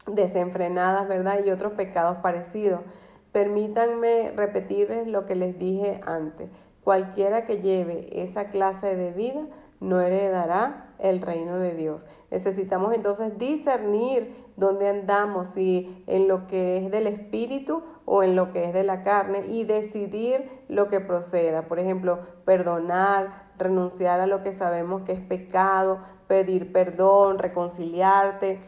desenfrenadas, 0.08 1.10
¿verdad? 1.10 1.44
Y 1.46 1.52
otros 1.52 1.74
pecados 1.74 2.20
parecidos. 2.20 2.80
Permítanme 3.34 4.32
repetirles 4.34 5.08
lo 5.08 5.26
que 5.26 5.36
les 5.36 5.60
dije 5.60 6.00
antes. 6.06 6.50
Cualquiera 6.86 7.44
que 7.44 7.60
lleve 7.60 8.08
esa 8.22 8.46
clase 8.46 8.96
de 8.96 9.12
vida 9.12 9.42
no 9.82 10.00
heredará 10.00 10.94
el 11.00 11.22
reino 11.22 11.58
de 11.58 11.76
Dios. 11.76 12.06
Necesitamos 12.30 12.94
entonces 12.94 13.38
discernir 13.38 14.34
dónde 14.56 14.88
andamos, 14.88 15.50
si 15.50 16.04
en 16.08 16.30
lo 16.30 16.48
que 16.48 16.78
es 16.78 16.92
del 16.92 17.08
espíritu 17.08 17.84
o 18.06 18.24
en 18.24 18.38
lo 18.38 18.54
que 18.54 18.64
es 18.64 18.74
de 18.74 18.84
la 18.84 19.04
carne 19.04 19.48
y 19.48 19.66
decidir 19.66 20.50
lo 20.70 20.88
que 20.88 21.02
proceda. 21.02 21.64
Por 21.64 21.80
ejemplo, 21.80 22.20
perdonar, 22.46 23.52
renunciar 23.58 24.22
a 24.22 24.28
lo 24.28 24.44
que 24.44 24.54
sabemos 24.54 25.02
que 25.02 25.12
es 25.14 25.20
pecado, 25.20 26.00
pedir 26.28 26.72
perdón, 26.72 27.40
reconciliarte 27.40 28.60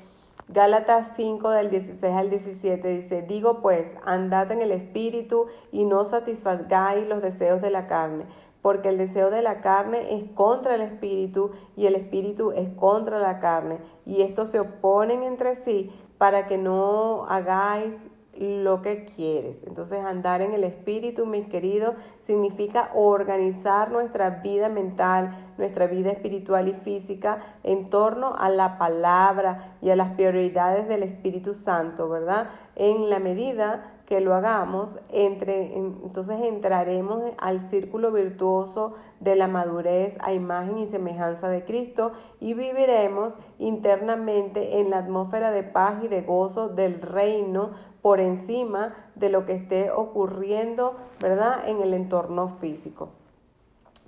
Gálatas 0.49 1.13
5 1.15 1.49
del 1.51 1.69
16 1.69 2.13
al 2.13 2.29
17 2.29 2.87
dice, 2.89 3.21
digo 3.21 3.61
pues, 3.61 3.95
andad 4.05 4.51
en 4.51 4.61
el 4.61 4.71
espíritu 4.71 5.47
y 5.71 5.85
no 5.85 6.03
satisfagáis 6.03 7.07
los 7.07 7.21
deseos 7.21 7.61
de 7.61 7.69
la 7.69 7.87
carne, 7.87 8.25
porque 8.63 8.89
el 8.89 8.97
deseo 8.97 9.29
de 9.29 9.43
la 9.43 9.61
carne 9.61 10.15
es 10.15 10.23
contra 10.33 10.73
el 10.73 10.81
espíritu 10.81 11.51
y 11.75 11.85
el 11.85 11.93
espíritu 11.93 12.51
es 12.53 12.69
contra 12.69 13.19
la 13.19 13.39
carne, 13.39 13.77
y 14.05 14.23
estos 14.23 14.49
se 14.49 14.59
oponen 14.59 15.21
entre 15.21 15.53
sí 15.53 15.91
para 16.17 16.47
que 16.47 16.57
no 16.57 17.25
hagáis 17.27 17.93
lo 18.35 18.81
que 18.81 19.05
quieres. 19.05 19.63
Entonces 19.65 19.99
andar 19.99 20.41
en 20.41 20.53
el 20.53 20.63
espíritu, 20.63 21.25
mis 21.25 21.47
queridos, 21.47 21.93
significa 22.21 22.89
organizar 22.95 23.91
nuestra 23.91 24.29
vida 24.29 24.69
mental, 24.69 25.53
nuestra 25.57 25.85
vida 25.85 26.09
espiritual 26.09 26.67
y 26.67 26.73
física 26.73 27.39
en 27.63 27.89
torno 27.89 28.33
a 28.35 28.49
la 28.49 28.77
palabra 28.77 29.75
y 29.81 29.91
a 29.91 29.95
las 29.95 30.11
prioridades 30.11 30.87
del 30.87 31.03
Espíritu 31.03 31.53
Santo, 31.53 32.09
¿verdad? 32.09 32.49
En 32.75 33.09
la 33.09 33.19
medida 33.19 33.91
que 34.05 34.19
lo 34.19 34.35
hagamos, 34.35 34.97
entre, 35.09 35.77
entonces 35.77 36.41
entraremos 36.43 37.21
al 37.37 37.61
círculo 37.61 38.11
virtuoso 38.11 38.95
de 39.21 39.35
la 39.35 39.47
madurez 39.47 40.17
a 40.19 40.33
imagen 40.33 40.77
y 40.77 40.87
semejanza 40.87 41.47
de 41.47 41.63
Cristo 41.63 42.11
y 42.39 42.53
viviremos 42.53 43.37
internamente 43.59 44.79
en 44.79 44.89
la 44.89 44.97
atmósfera 44.97 45.51
de 45.51 45.63
paz 45.63 46.03
y 46.03 46.09
de 46.09 46.21
gozo 46.21 46.67
del 46.67 47.01
reino 47.01 47.71
por 48.01 48.19
encima 48.19 48.93
de 49.15 49.29
lo 49.29 49.45
que 49.45 49.53
esté 49.53 49.89
ocurriendo, 49.91 50.97
¿verdad?, 51.21 51.67
en 51.67 51.81
el 51.81 51.93
entorno 51.93 52.49
físico. 52.49 53.09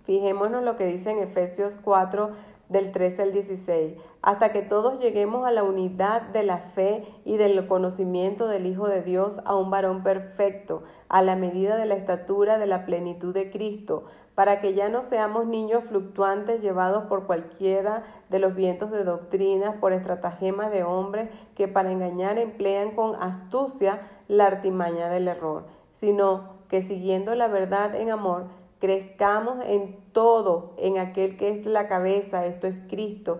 Fijémonos 0.03 0.63
lo 0.63 0.75
que 0.75 0.85
dice 0.85 1.11
en 1.11 1.19
Efesios 1.19 1.79
4 1.81 2.31
del 2.69 2.91
13 2.91 3.21
al 3.21 3.31
16, 3.31 3.93
hasta 4.21 4.51
que 4.51 4.61
todos 4.61 4.99
lleguemos 4.99 5.45
a 5.45 5.51
la 5.51 5.63
unidad 5.63 6.21
de 6.21 6.43
la 6.43 6.57
fe 6.57 7.05
y 7.23 7.37
del 7.37 7.67
conocimiento 7.67 8.47
del 8.47 8.65
Hijo 8.65 8.87
de 8.87 9.01
Dios, 9.01 9.39
a 9.45 9.55
un 9.55 9.69
varón 9.69 10.03
perfecto, 10.03 10.83
a 11.09 11.21
la 11.21 11.35
medida 11.35 11.75
de 11.77 11.85
la 11.85 11.95
estatura 11.95 12.57
de 12.57 12.65
la 12.65 12.85
plenitud 12.85 13.33
de 13.33 13.51
Cristo, 13.51 14.05
para 14.33 14.59
que 14.59 14.73
ya 14.73 14.89
no 14.89 15.01
seamos 15.01 15.45
niños 15.45 15.85
fluctuantes 15.85 16.61
llevados 16.61 17.05
por 17.05 17.25
cualquiera 17.25 18.03
de 18.29 18.39
los 18.39 18.53
vientos 18.53 18.91
de 18.91 19.03
doctrinas, 19.03 19.75
por 19.77 19.93
estratagemas 19.93 20.71
de 20.71 20.83
hombres 20.83 21.29
que 21.55 21.67
para 21.67 21.91
engañar 21.91 22.37
emplean 22.37 22.91
con 22.91 23.15
astucia 23.15 24.01
la 24.27 24.47
artimaña 24.47 25.07
del 25.07 25.27
error, 25.27 25.65
sino 25.91 26.55
que 26.67 26.81
siguiendo 26.81 27.35
la 27.35 27.47
verdad 27.47 27.95
en 27.95 28.09
amor, 28.09 28.47
crezcamos 28.85 29.65
en 29.65 29.97
todo 30.11 30.73
en 30.77 30.99
aquel 30.99 31.37
que 31.37 31.49
es 31.49 31.65
la 31.65 31.87
cabeza, 31.87 32.45
esto 32.45 32.67
es 32.67 32.79
Cristo, 32.87 33.39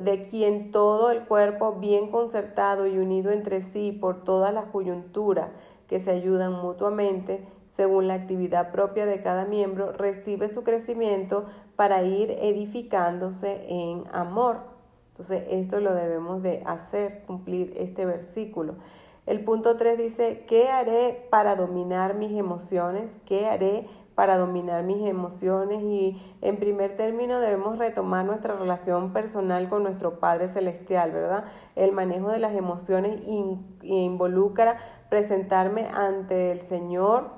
de 0.00 0.22
quien 0.22 0.70
todo 0.70 1.10
el 1.10 1.24
cuerpo 1.24 1.72
bien 1.72 2.08
concertado 2.12 2.86
y 2.86 2.96
unido 2.96 3.32
entre 3.32 3.62
sí 3.62 3.90
por 3.90 4.22
todas 4.22 4.54
las 4.54 4.66
coyunturas 4.66 5.48
que 5.88 5.98
se 5.98 6.12
ayudan 6.12 6.52
mutuamente, 6.52 7.44
según 7.66 8.06
la 8.06 8.14
actividad 8.14 8.70
propia 8.70 9.06
de 9.06 9.22
cada 9.22 9.44
miembro, 9.44 9.90
recibe 9.90 10.48
su 10.48 10.62
crecimiento 10.62 11.46
para 11.74 12.04
ir 12.04 12.30
edificándose 12.30 13.64
en 13.68 14.04
amor. 14.12 14.58
Entonces, 15.08 15.46
esto 15.50 15.80
lo 15.80 15.94
debemos 15.94 16.44
de 16.44 16.62
hacer, 16.64 17.24
cumplir 17.26 17.72
este 17.76 18.06
versículo. 18.06 18.76
El 19.26 19.42
punto 19.42 19.76
3 19.76 19.98
dice, 19.98 20.44
¿qué 20.46 20.68
haré 20.68 21.26
para 21.28 21.56
dominar 21.56 22.14
mis 22.14 22.30
emociones? 22.30 23.10
¿Qué 23.24 23.46
haré 23.46 23.88
para 24.16 24.36
dominar 24.36 24.82
mis 24.82 25.08
emociones? 25.08 25.80
Y 25.82 26.20
en 26.40 26.58
primer 26.58 26.96
término 26.96 27.38
debemos 27.38 27.78
retomar 27.78 28.24
nuestra 28.24 28.56
relación 28.56 29.12
personal 29.12 29.68
con 29.68 29.84
nuestro 29.84 30.18
Padre 30.18 30.48
Celestial, 30.48 31.12
¿verdad? 31.12 31.44
El 31.76 31.92
manejo 31.92 32.30
de 32.30 32.40
las 32.40 32.54
emociones 32.54 33.20
involucra 33.82 34.78
presentarme 35.08 35.86
ante 35.94 36.50
el 36.50 36.62
Señor 36.62 37.30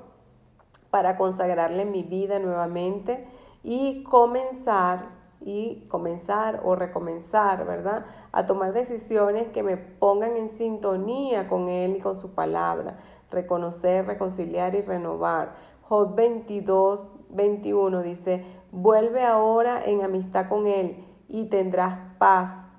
para 0.89 1.17
consagrarle 1.17 1.85
mi 1.85 2.01
vida 2.01 2.39
nuevamente 2.39 3.27
y 3.61 4.01
comenzar 4.01 5.19
y 5.41 5.87
comenzar 5.87 6.61
o 6.65 6.75
recomenzar, 6.75 7.65
¿verdad? 7.65 8.05
A 8.31 8.45
tomar 8.45 8.73
decisiones 8.73 9.47
que 9.49 9.63
me 9.63 9.77
pongan 9.77 10.35
en 10.35 10.49
sintonía 10.49 11.47
con 11.47 11.69
Él 11.69 11.97
y 11.97 11.99
con 11.99 12.19
su 12.19 12.31
palabra. 12.31 12.97
Reconocer, 13.31 14.05
reconciliar 14.05 14.75
y 14.75 14.81
renovar. 14.81 15.53
Job 15.89 16.15
22, 16.15 17.09
21 17.31 18.03
dice, 18.03 18.45
vuelve 18.71 19.23
ahora 19.23 19.83
en 19.83 20.03
amistad 20.03 20.47
con 20.47 20.67
Él 20.67 21.03
y 21.27 21.45
tendrás 21.45 21.97
paz 22.19 22.69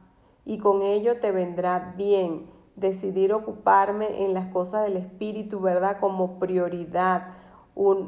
y 0.44 0.58
con 0.58 0.82
ello 0.82 1.18
te 1.18 1.32
vendrá 1.32 1.92
bien. 1.96 2.48
Decidir 2.76 3.32
ocuparme 3.32 4.24
en 4.24 4.32
las 4.32 4.52
cosas 4.52 4.84
del 4.84 4.96
Espíritu, 4.96 5.58
¿verdad? 5.58 5.98
Como 5.98 6.38
prioridad 6.38 7.34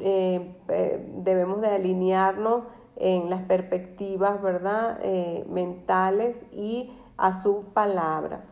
eh, 0.01 0.55
eh, 0.69 1.13
debemos 1.17 1.59
de 1.59 1.67
alinearnos 1.67 2.63
en 2.95 3.29
las 3.29 3.41
perspectivas, 3.41 4.41
¿verdad? 4.41 4.99
Eh, 5.03 5.45
mentales 5.49 6.45
y 6.53 6.93
a 7.17 7.43
su 7.43 7.65
palabra. 7.73 8.45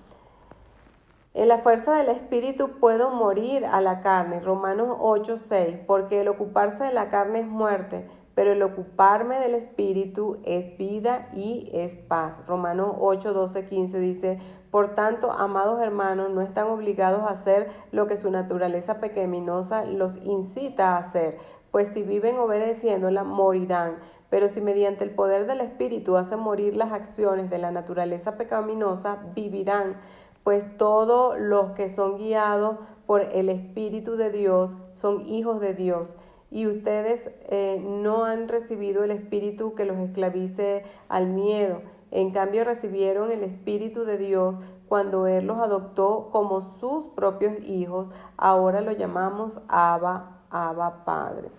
En 1.34 1.48
la 1.48 1.60
fuerza 1.60 1.96
del 1.96 2.10
Espíritu 2.10 2.72
puedo 2.82 3.10
morir 3.10 3.66
a 3.66 3.80
la 3.80 4.02
carne, 4.02 4.42
Romanos 4.42 4.98
8:6, 5.00 5.86
porque 5.88 6.20
el 6.20 6.28
ocuparse 6.28 6.84
de 6.84 6.92
la 6.92 7.10
carne 7.10 7.40
es 7.40 7.48
muerte, 7.48 8.06
pero 8.36 8.52
el 8.52 8.62
ocuparme 8.62 9.40
del 9.40 9.56
Espíritu 9.56 10.40
es 10.44 10.78
vida 10.78 11.30
y 11.34 11.70
es 11.72 11.96
paz. 11.96 12.46
Romanos 12.48 12.96
8, 13.00 13.32
12, 13.32 13.66
15 13.66 14.00
dice, 14.00 14.40
por 14.72 14.94
tanto, 14.94 15.32
amados 15.32 15.82
hermanos, 15.82 16.32
no 16.32 16.42
están 16.42 16.68
obligados 16.68 17.22
a 17.22 17.34
hacer 17.34 17.70
lo 17.94 18.08
que 18.08 18.18
su 18.18 18.30
naturaleza 18.30 19.00
pecaminosa 19.00 19.86
los 19.86 20.18
incita 20.26 20.96
a 20.96 20.98
hacer, 20.98 21.38
pues 21.72 21.88
si 21.88 22.04
viven 22.04 22.40
obedeciéndola, 22.40 23.24
morirán. 23.24 24.00
Pero 24.30 24.50
si 24.50 24.60
mediante 24.60 25.06
el 25.06 25.12
poder 25.12 25.46
del 25.46 25.62
Espíritu 25.62 26.18
hacen 26.18 26.40
morir 26.40 26.76
las 26.76 26.92
acciones 26.92 27.50
de 27.50 27.58
la 27.58 27.72
naturaleza 27.72 28.38
pecaminosa, 28.38 29.20
vivirán. 29.34 29.96
Pues 30.44 30.78
todos 30.78 31.40
los 31.40 31.72
que 31.72 31.90
son 31.90 32.18
guiados 32.18 32.78
por 33.06 33.22
el 33.22 33.50
Espíritu 33.50 34.16
de 34.16 34.32
Dios 34.32 34.78
son 34.94 35.26
hijos 35.26 35.60
de 35.60 35.74
Dios 35.74 36.16
y 36.52 36.68
ustedes 36.68 37.32
eh, 37.48 37.82
no 37.82 38.26
han 38.26 38.50
recibido 38.50 39.06
el 39.06 39.12
espíritu 39.12 39.74
que 39.74 39.86
los 39.86 39.98
esclavice 39.98 40.84
al 41.08 41.28
miedo. 41.28 41.82
En 42.12 42.32
cambio 42.32 42.66
recibieron 42.66 43.32
el 43.32 43.44
espíritu 43.44 44.04
de 44.04 44.18
Dios 44.18 44.56
cuando 44.90 45.28
Él 45.28 45.46
los 45.46 45.60
adoptó 45.60 46.28
como 46.30 46.60
sus 46.60 47.06
propios 47.08 47.58
hijos. 47.62 48.10
Ahora 48.36 48.82
lo 48.82 48.92
llamamos 48.92 49.62
Abba, 49.70 50.42
Abba 50.50 51.06
Padre. 51.06 51.50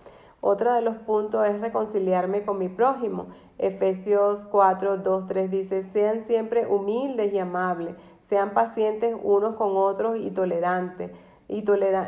Otro 0.45 0.71
de 0.73 0.81
los 0.81 0.97
puntos 0.97 1.47
es 1.47 1.59
reconciliarme 1.59 2.45
con 2.45 2.59
mi 2.59 2.69
prójimo. 2.69 3.27
Efesios 3.57 4.45
4, 4.45 4.97
2, 4.97 5.25
3 5.25 5.49
dice, 5.49 5.81
sean 5.81 6.21
siempre 6.21 6.67
humildes 6.67 7.33
y 7.33 7.39
amables, 7.39 7.95
sean 8.23 8.53
pacientes 8.53 9.15
unos 9.21 9.55
con 9.55 9.75
otros 9.75 10.17
y 10.17 10.31
tolerantes, 10.31 11.11
y, 11.47 11.63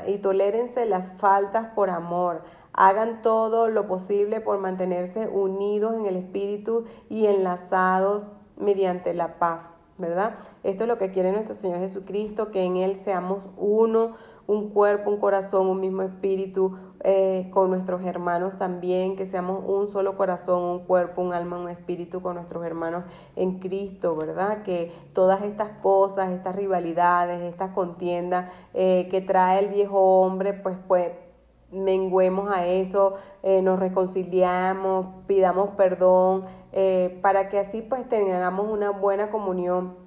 y 0.07 0.17
tolérense 0.17 0.85
las 0.85 1.11
faltas 1.19 1.67
por 1.75 1.89
amor. 1.89 2.41
Hagan 2.73 3.21
todo 3.21 3.67
lo 3.67 3.87
posible 3.87 4.41
por 4.41 4.59
mantenerse 4.59 5.27
unidos 5.27 5.95
en 5.95 6.05
el 6.05 6.15
espíritu 6.15 6.85
y 7.09 7.27
enlazados 7.27 8.25
mediante 8.57 9.13
la 9.13 9.37
paz, 9.39 9.69
¿verdad? 9.97 10.35
Esto 10.63 10.83
es 10.83 10.87
lo 10.87 10.97
que 10.97 11.11
quiere 11.11 11.31
nuestro 11.31 11.55
Señor 11.55 11.79
Jesucristo, 11.79 12.51
que 12.51 12.63
en 12.63 12.77
Él 12.77 12.95
seamos 12.95 13.49
uno, 13.57 14.13
un 14.47 14.69
cuerpo, 14.69 15.09
un 15.09 15.19
corazón, 15.19 15.67
un 15.67 15.79
mismo 15.79 16.01
espíritu, 16.01 16.77
eh, 17.07 17.51
con 17.51 17.69
nuestros 17.69 18.03
hermanos 18.03 18.57
también, 18.57 19.15
que 19.15 19.27
seamos 19.27 19.63
un 19.63 19.87
solo 19.87 20.17
corazón, 20.17 20.63
un 20.63 20.79
cuerpo, 20.79 21.21
un 21.21 21.33
alma, 21.33 21.59
un 21.59 21.69
espíritu 21.69 22.19
con 22.19 22.33
nuestros 22.33 22.65
hermanos 22.65 23.03
en 23.35 23.59
Cristo, 23.59 24.15
¿verdad? 24.15 24.63
Que 24.63 24.91
todas 25.13 25.43
estas 25.43 25.69
cosas, 25.83 26.31
estas 26.31 26.55
rivalidades, 26.55 27.41
estas 27.41 27.69
contiendas 27.75 28.51
eh, 28.73 29.07
que 29.11 29.21
trae 29.21 29.59
el 29.59 29.67
viejo 29.67 29.99
hombre, 30.21 30.53
pues, 30.53 30.77
pues 30.87 31.11
menguemos 31.71 32.51
a 32.51 32.65
eso, 32.65 33.17
eh, 33.43 33.61
nos 33.61 33.77
reconciliamos, 33.77 35.05
pidamos 35.27 35.75
perdón, 35.77 36.45
para 37.21 37.49
que 37.49 37.59
así 37.59 37.83
pues 37.83 38.09
tengamos 38.09 38.67
una 38.67 38.89
buena 38.89 39.29
comunión 39.29 40.04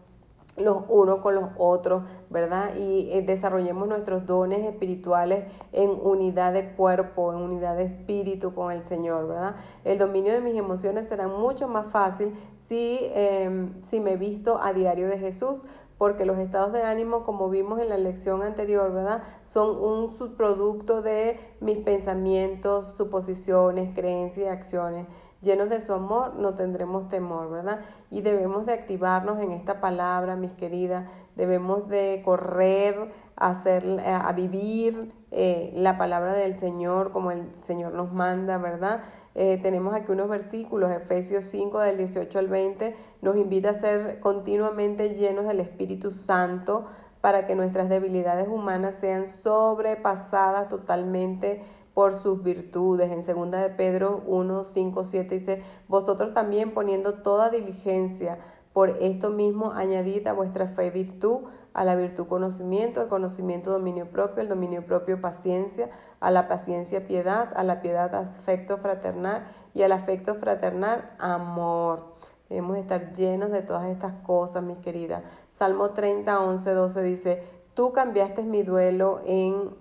los 0.58 0.84
unos 0.88 1.18
con 1.18 1.34
los 1.34 1.50
otros, 1.56 2.02
¿verdad? 2.30 2.74
Y 2.76 3.10
eh, 3.12 3.22
desarrollemos 3.22 3.88
nuestros 3.88 4.26
dones 4.26 4.60
espirituales 4.64 5.44
en 5.72 5.90
unidad 5.90 6.52
de 6.52 6.70
cuerpo, 6.74 7.32
en 7.32 7.40
unidad 7.40 7.76
de 7.76 7.84
espíritu 7.84 8.54
con 8.54 8.72
el 8.72 8.82
Señor, 8.82 9.28
¿verdad? 9.28 9.56
El 9.84 9.98
dominio 9.98 10.32
de 10.32 10.40
mis 10.40 10.56
emociones 10.56 11.08
será 11.08 11.28
mucho 11.28 11.68
más 11.68 11.90
fácil 11.92 12.34
si, 12.56 12.98
eh, 13.02 13.70
si 13.82 14.00
me 14.00 14.16
visto 14.16 14.60
a 14.62 14.72
diario 14.72 15.08
de 15.08 15.18
Jesús, 15.18 15.60
porque 15.98 16.24
los 16.24 16.38
estados 16.38 16.72
de 16.72 16.82
ánimo, 16.82 17.24
como 17.24 17.50
vimos 17.50 17.80
en 17.80 17.88
la 17.88 17.98
lección 17.98 18.42
anterior, 18.42 18.92
¿verdad? 18.92 19.22
Son 19.44 19.76
un 19.76 20.08
subproducto 20.08 21.02
de 21.02 21.38
mis 21.60 21.78
pensamientos, 21.78 22.94
suposiciones, 22.94 23.90
creencias 23.94 24.46
y 24.46 24.48
acciones. 24.48 25.06
Llenos 25.40 25.68
de 25.68 25.80
su 25.80 25.92
amor, 25.92 26.34
no 26.34 26.54
tendremos 26.54 27.08
temor, 27.08 27.48
¿verdad? 27.48 27.80
Y 28.10 28.22
debemos 28.22 28.66
de 28.66 28.72
activarnos 28.72 29.38
en 29.38 29.52
esta 29.52 29.80
palabra, 29.80 30.34
mis 30.34 30.50
queridas. 30.52 31.08
Debemos 31.36 31.88
de 31.88 32.22
correr 32.24 33.12
a, 33.36 33.50
hacer, 33.50 34.00
a 34.04 34.32
vivir 34.32 35.12
eh, 35.30 35.72
la 35.76 35.96
palabra 35.96 36.34
del 36.34 36.56
Señor 36.56 37.12
como 37.12 37.30
el 37.30 37.52
Señor 37.58 37.94
nos 37.94 38.12
manda, 38.12 38.58
¿verdad? 38.58 39.02
Eh, 39.36 39.58
tenemos 39.62 39.94
aquí 39.94 40.10
unos 40.10 40.28
versículos, 40.28 40.90
Efesios 40.90 41.44
5 41.44 41.78
del 41.78 41.98
18 41.98 42.38
al 42.40 42.48
20, 42.48 42.96
nos 43.22 43.36
invita 43.36 43.70
a 43.70 43.74
ser 43.74 44.18
continuamente 44.18 45.14
llenos 45.14 45.46
del 45.46 45.60
Espíritu 45.60 46.10
Santo 46.10 46.86
para 47.20 47.46
que 47.46 47.54
nuestras 47.54 47.88
debilidades 47.88 48.48
humanas 48.48 48.96
sean 48.96 49.26
sobrepasadas 49.28 50.68
totalmente 50.68 51.62
por 51.98 52.14
sus 52.14 52.44
virtudes. 52.44 53.10
En 53.10 53.24
segunda 53.24 53.60
de 53.60 53.70
Pedro 53.70 54.22
1, 54.28 54.62
5, 54.62 55.02
7 55.02 55.34
dice, 55.34 55.64
vosotros 55.88 56.32
también 56.32 56.72
poniendo 56.72 57.14
toda 57.14 57.50
diligencia, 57.50 58.38
por 58.72 58.90
esto 59.00 59.30
mismo 59.30 59.72
añadid 59.72 60.24
a 60.28 60.32
vuestra 60.32 60.68
fe 60.68 60.92
virtud, 60.92 61.48
a 61.74 61.84
la 61.84 61.96
virtud 61.96 62.28
conocimiento, 62.28 63.00
al 63.00 63.08
conocimiento 63.08 63.72
dominio 63.72 64.12
propio, 64.12 64.42
al 64.42 64.48
dominio 64.48 64.86
propio 64.86 65.20
paciencia, 65.20 65.90
a 66.20 66.30
la 66.30 66.46
paciencia 66.46 67.04
piedad, 67.04 67.50
a 67.56 67.64
la 67.64 67.82
piedad 67.82 68.14
afecto 68.14 68.78
fraternal 68.78 69.48
y 69.74 69.82
al 69.82 69.90
afecto 69.90 70.36
fraternal 70.36 71.10
amor. 71.18 72.14
Debemos 72.48 72.76
estar 72.76 73.12
llenos 73.12 73.50
de 73.50 73.62
todas 73.62 73.86
estas 73.86 74.12
cosas, 74.22 74.62
mis 74.62 74.78
queridas. 74.78 75.24
Salmo 75.50 75.90
30, 75.90 76.38
11, 76.38 76.70
12 76.70 77.02
dice, 77.02 77.42
tú 77.74 77.92
cambiaste 77.92 78.44
mi 78.44 78.62
duelo 78.62 79.20
en 79.26 79.76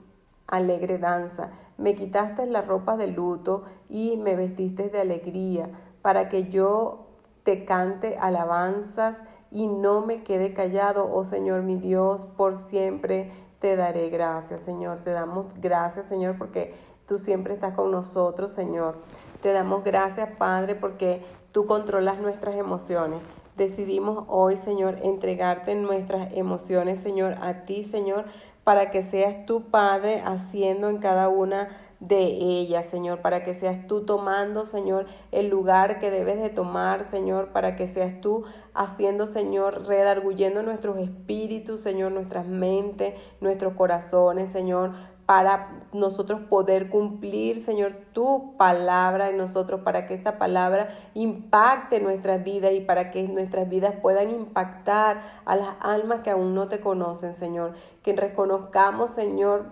alegre 0.48 0.98
danza 0.98 1.52
me 1.78 1.96
quitaste 1.96 2.46
la 2.46 2.62
ropa 2.62 2.98
de 2.98 3.08
luto 3.08 3.64
y 3.90 4.18
me 4.18 4.36
vestiste 4.36 4.90
de 4.90 5.02
alegría, 5.02 5.70
para 6.02 6.30
que 6.30 6.46
yo 6.46 7.08
te 7.44 7.66
cante 7.66 8.18
alabanzas 8.18 9.22
y 9.52 9.68
no 9.68 10.02
me 10.02 10.24
quede 10.24 10.54
callado, 10.54 11.10
oh 11.12 11.24
Señor 11.24 11.64
mi 11.64 11.78
Dios, 11.78 12.26
por 12.38 12.58
siempre 12.58 13.32
te 13.60 13.76
daré 13.76 14.10
gracias, 14.10 14.62
Señor. 14.62 15.00
Te 15.04 15.12
damos 15.12 15.48
gracias, 15.60 16.08
Señor, 16.08 16.38
porque 16.38 16.76
tú 17.08 17.18
siempre 17.18 17.54
estás 17.54 17.74
con 17.74 17.92
nosotros, 17.92 18.52
Señor. 18.52 18.98
Te 19.42 19.52
damos 19.52 19.84
gracias, 19.84 20.30
Padre, 20.38 20.76
porque 20.76 21.26
tú 21.52 21.66
controlas 21.66 22.20
nuestras 22.20 22.56
emociones. 22.56 23.22
Decidimos 23.56 24.26
hoy, 24.28 24.58
Señor, 24.58 25.00
entregarte 25.02 25.74
nuestras 25.74 26.32
emociones, 26.34 27.00
Señor, 27.00 27.38
a 27.42 27.66
ti, 27.66 27.84
Señor, 27.84 28.26
para 28.68 28.92
que 28.92 29.02
seas 29.02 29.46
tu 29.46 29.70
Padre 29.70 30.22
haciendo 30.26 30.90
en 30.90 30.98
cada 30.98 31.30
una 31.30 31.70
de 32.02 32.24
ellas, 32.26 32.86
Señor, 32.86 33.22
para 33.22 33.46
que 33.46 33.54
seas 33.54 33.88
tú 33.88 34.04
tomando, 34.04 34.66
Señor, 34.66 35.06
el 35.32 35.48
lugar 35.48 36.00
que 36.00 36.12
debes 36.12 36.42
de 36.42 36.50
tomar, 36.50 37.06
Señor, 37.06 37.54
para 37.54 37.78
que 37.78 37.88
seas 37.88 38.20
tú 38.20 38.44
haciendo, 38.74 39.26
Señor, 39.26 39.88
redarguyendo 39.88 40.64
nuestros 40.64 40.98
espíritus, 40.98 41.80
Señor, 41.80 42.12
nuestras 42.12 42.46
mentes, 42.46 43.14
nuestros 43.40 43.74
corazones, 43.76 44.50
Señor, 44.50 44.92
para 45.28 45.84
nosotros 45.92 46.40
poder 46.50 46.90
cumplir, 46.90 47.60
Señor, 47.60 47.98
tu 48.14 48.56
palabra 48.56 49.30
en 49.30 49.38
nosotros, 49.38 49.82
para 49.82 50.08
que 50.08 50.14
esta 50.14 50.38
palabra 50.38 50.88
impacte 51.14 52.00
nuestras 52.00 52.46
vidas 52.46 52.72
y 52.72 52.80
para 52.80 53.12
que 53.12 53.24
nuestras 53.24 53.68
vidas 53.68 53.94
puedan 54.02 54.30
impactar 54.30 55.22
a 55.44 55.58
las 55.58 55.76
almas 55.82 56.22
que 56.22 56.32
aún 56.32 56.56
no 56.56 56.70
te 56.70 56.80
conocen, 56.80 57.34
Señor. 57.34 57.74
Que 58.04 58.14
reconozcamos, 58.14 59.12
Señor, 59.12 59.66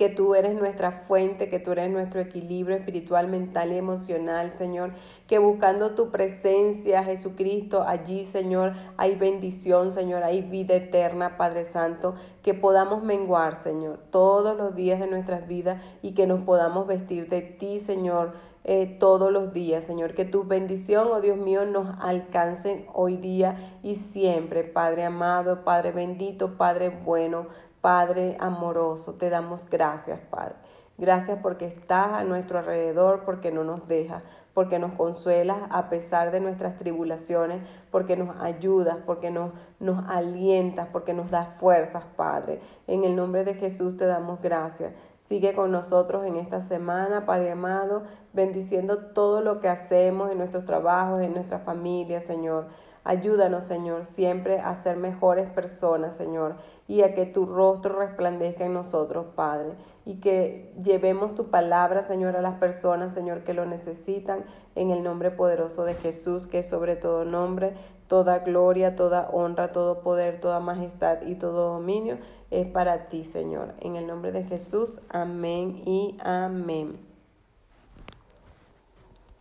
que 0.00 0.08
tú 0.08 0.34
eres 0.34 0.54
nuestra 0.54 0.92
fuente, 0.92 1.50
que 1.50 1.58
tú 1.58 1.72
eres 1.72 1.90
nuestro 1.90 2.22
equilibrio 2.22 2.74
espiritual, 2.74 3.28
mental 3.28 3.70
y 3.70 3.76
emocional, 3.76 4.54
Señor, 4.54 4.92
que 5.26 5.38
buscando 5.38 5.90
tu 5.90 6.10
presencia, 6.10 7.04
Jesucristo, 7.04 7.82
allí, 7.82 8.24
Señor, 8.24 8.72
hay 8.96 9.16
bendición, 9.16 9.92
Señor, 9.92 10.22
hay 10.22 10.40
vida 10.40 10.74
eterna, 10.74 11.36
Padre 11.36 11.66
Santo, 11.66 12.14
que 12.42 12.54
podamos 12.54 13.02
menguar, 13.02 13.56
Señor, 13.56 13.98
todos 14.10 14.56
los 14.56 14.74
días 14.74 15.00
de 15.00 15.06
nuestras 15.06 15.46
vidas 15.46 15.82
y 16.00 16.12
que 16.12 16.26
nos 16.26 16.40
podamos 16.44 16.86
vestir 16.86 17.28
de 17.28 17.42
ti, 17.42 17.78
Señor. 17.78 18.32
Eh, 18.64 18.98
todos 19.00 19.32
los 19.32 19.54
días, 19.54 19.84
Señor, 19.84 20.14
que 20.14 20.26
tu 20.26 20.44
bendición, 20.44 21.08
oh 21.10 21.22
Dios 21.22 21.38
mío, 21.38 21.64
nos 21.64 21.98
alcance 21.98 22.86
hoy 22.92 23.16
día 23.16 23.78
y 23.82 23.94
siempre, 23.94 24.64
Padre 24.64 25.04
amado, 25.04 25.64
Padre 25.64 25.92
bendito, 25.92 26.58
Padre 26.58 26.90
bueno, 26.90 27.46
Padre 27.80 28.36
amoroso, 28.40 29.14
te 29.14 29.30
damos 29.30 29.68
gracias, 29.68 30.20
Padre. 30.30 30.54
Gracias 30.98 31.38
porque 31.40 31.64
estás 31.64 32.08
a 32.08 32.24
nuestro 32.24 32.58
alrededor, 32.58 33.24
porque 33.24 33.50
no 33.50 33.64
nos 33.64 33.88
dejas, 33.88 34.22
porque 34.52 34.78
nos 34.78 34.92
consuelas 34.92 35.56
a 35.70 35.88
pesar 35.88 36.30
de 36.30 36.40
nuestras 36.40 36.76
tribulaciones, 36.76 37.62
porque 37.90 38.18
nos 38.18 38.36
ayudas, 38.38 38.98
porque 39.06 39.30
nos, 39.30 39.52
nos 39.78 40.04
alientas, 40.10 40.88
porque 40.92 41.14
nos 41.14 41.30
das 41.30 41.48
fuerzas, 41.58 42.04
Padre. 42.16 42.60
En 42.86 43.04
el 43.04 43.16
nombre 43.16 43.44
de 43.44 43.54
Jesús 43.54 43.96
te 43.96 44.04
damos 44.04 44.42
gracias. 44.42 44.92
Sigue 45.22 45.54
con 45.54 45.70
nosotros 45.70 46.26
en 46.26 46.36
esta 46.36 46.60
semana, 46.60 47.24
Padre 47.24 47.52
amado, 47.52 48.02
bendiciendo 48.34 48.98
todo 49.14 49.40
lo 49.40 49.60
que 49.60 49.68
hacemos 49.68 50.30
en 50.30 50.36
nuestros 50.36 50.66
trabajos, 50.66 51.22
en 51.22 51.32
nuestra 51.32 51.60
familia, 51.60 52.20
Señor. 52.20 52.66
Ayúdanos, 53.02 53.64
Señor, 53.64 54.04
siempre 54.04 54.60
a 54.60 54.74
ser 54.74 54.96
mejores 54.96 55.48
personas, 55.48 56.14
Señor, 56.14 56.56
y 56.86 57.02
a 57.02 57.14
que 57.14 57.24
tu 57.24 57.46
rostro 57.46 57.98
resplandezca 57.98 58.64
en 58.64 58.74
nosotros, 58.74 59.26
Padre, 59.34 59.74
y 60.04 60.20
que 60.20 60.74
llevemos 60.82 61.34
tu 61.34 61.50
palabra, 61.50 62.02
Señor, 62.02 62.36
a 62.36 62.42
las 62.42 62.58
personas, 62.58 63.14
Señor, 63.14 63.42
que 63.44 63.54
lo 63.54 63.64
necesitan, 63.64 64.44
en 64.74 64.90
el 64.90 65.02
nombre 65.02 65.30
poderoso 65.30 65.84
de 65.84 65.94
Jesús, 65.94 66.46
que 66.46 66.60
es 66.60 66.68
sobre 66.68 66.96
todo 66.96 67.24
nombre, 67.24 67.74
toda 68.06 68.40
gloria, 68.40 68.96
toda 68.96 69.28
honra, 69.30 69.72
todo 69.72 70.02
poder, 70.02 70.40
toda 70.40 70.60
majestad 70.60 71.22
y 71.22 71.36
todo 71.36 71.72
dominio 71.72 72.18
es 72.50 72.66
para 72.66 73.08
ti, 73.08 73.24
Señor. 73.24 73.74
En 73.80 73.96
el 73.96 74.06
nombre 74.06 74.32
de 74.32 74.44
Jesús, 74.44 75.00
amén 75.08 75.82
y 75.86 76.16
amén. 76.20 77.09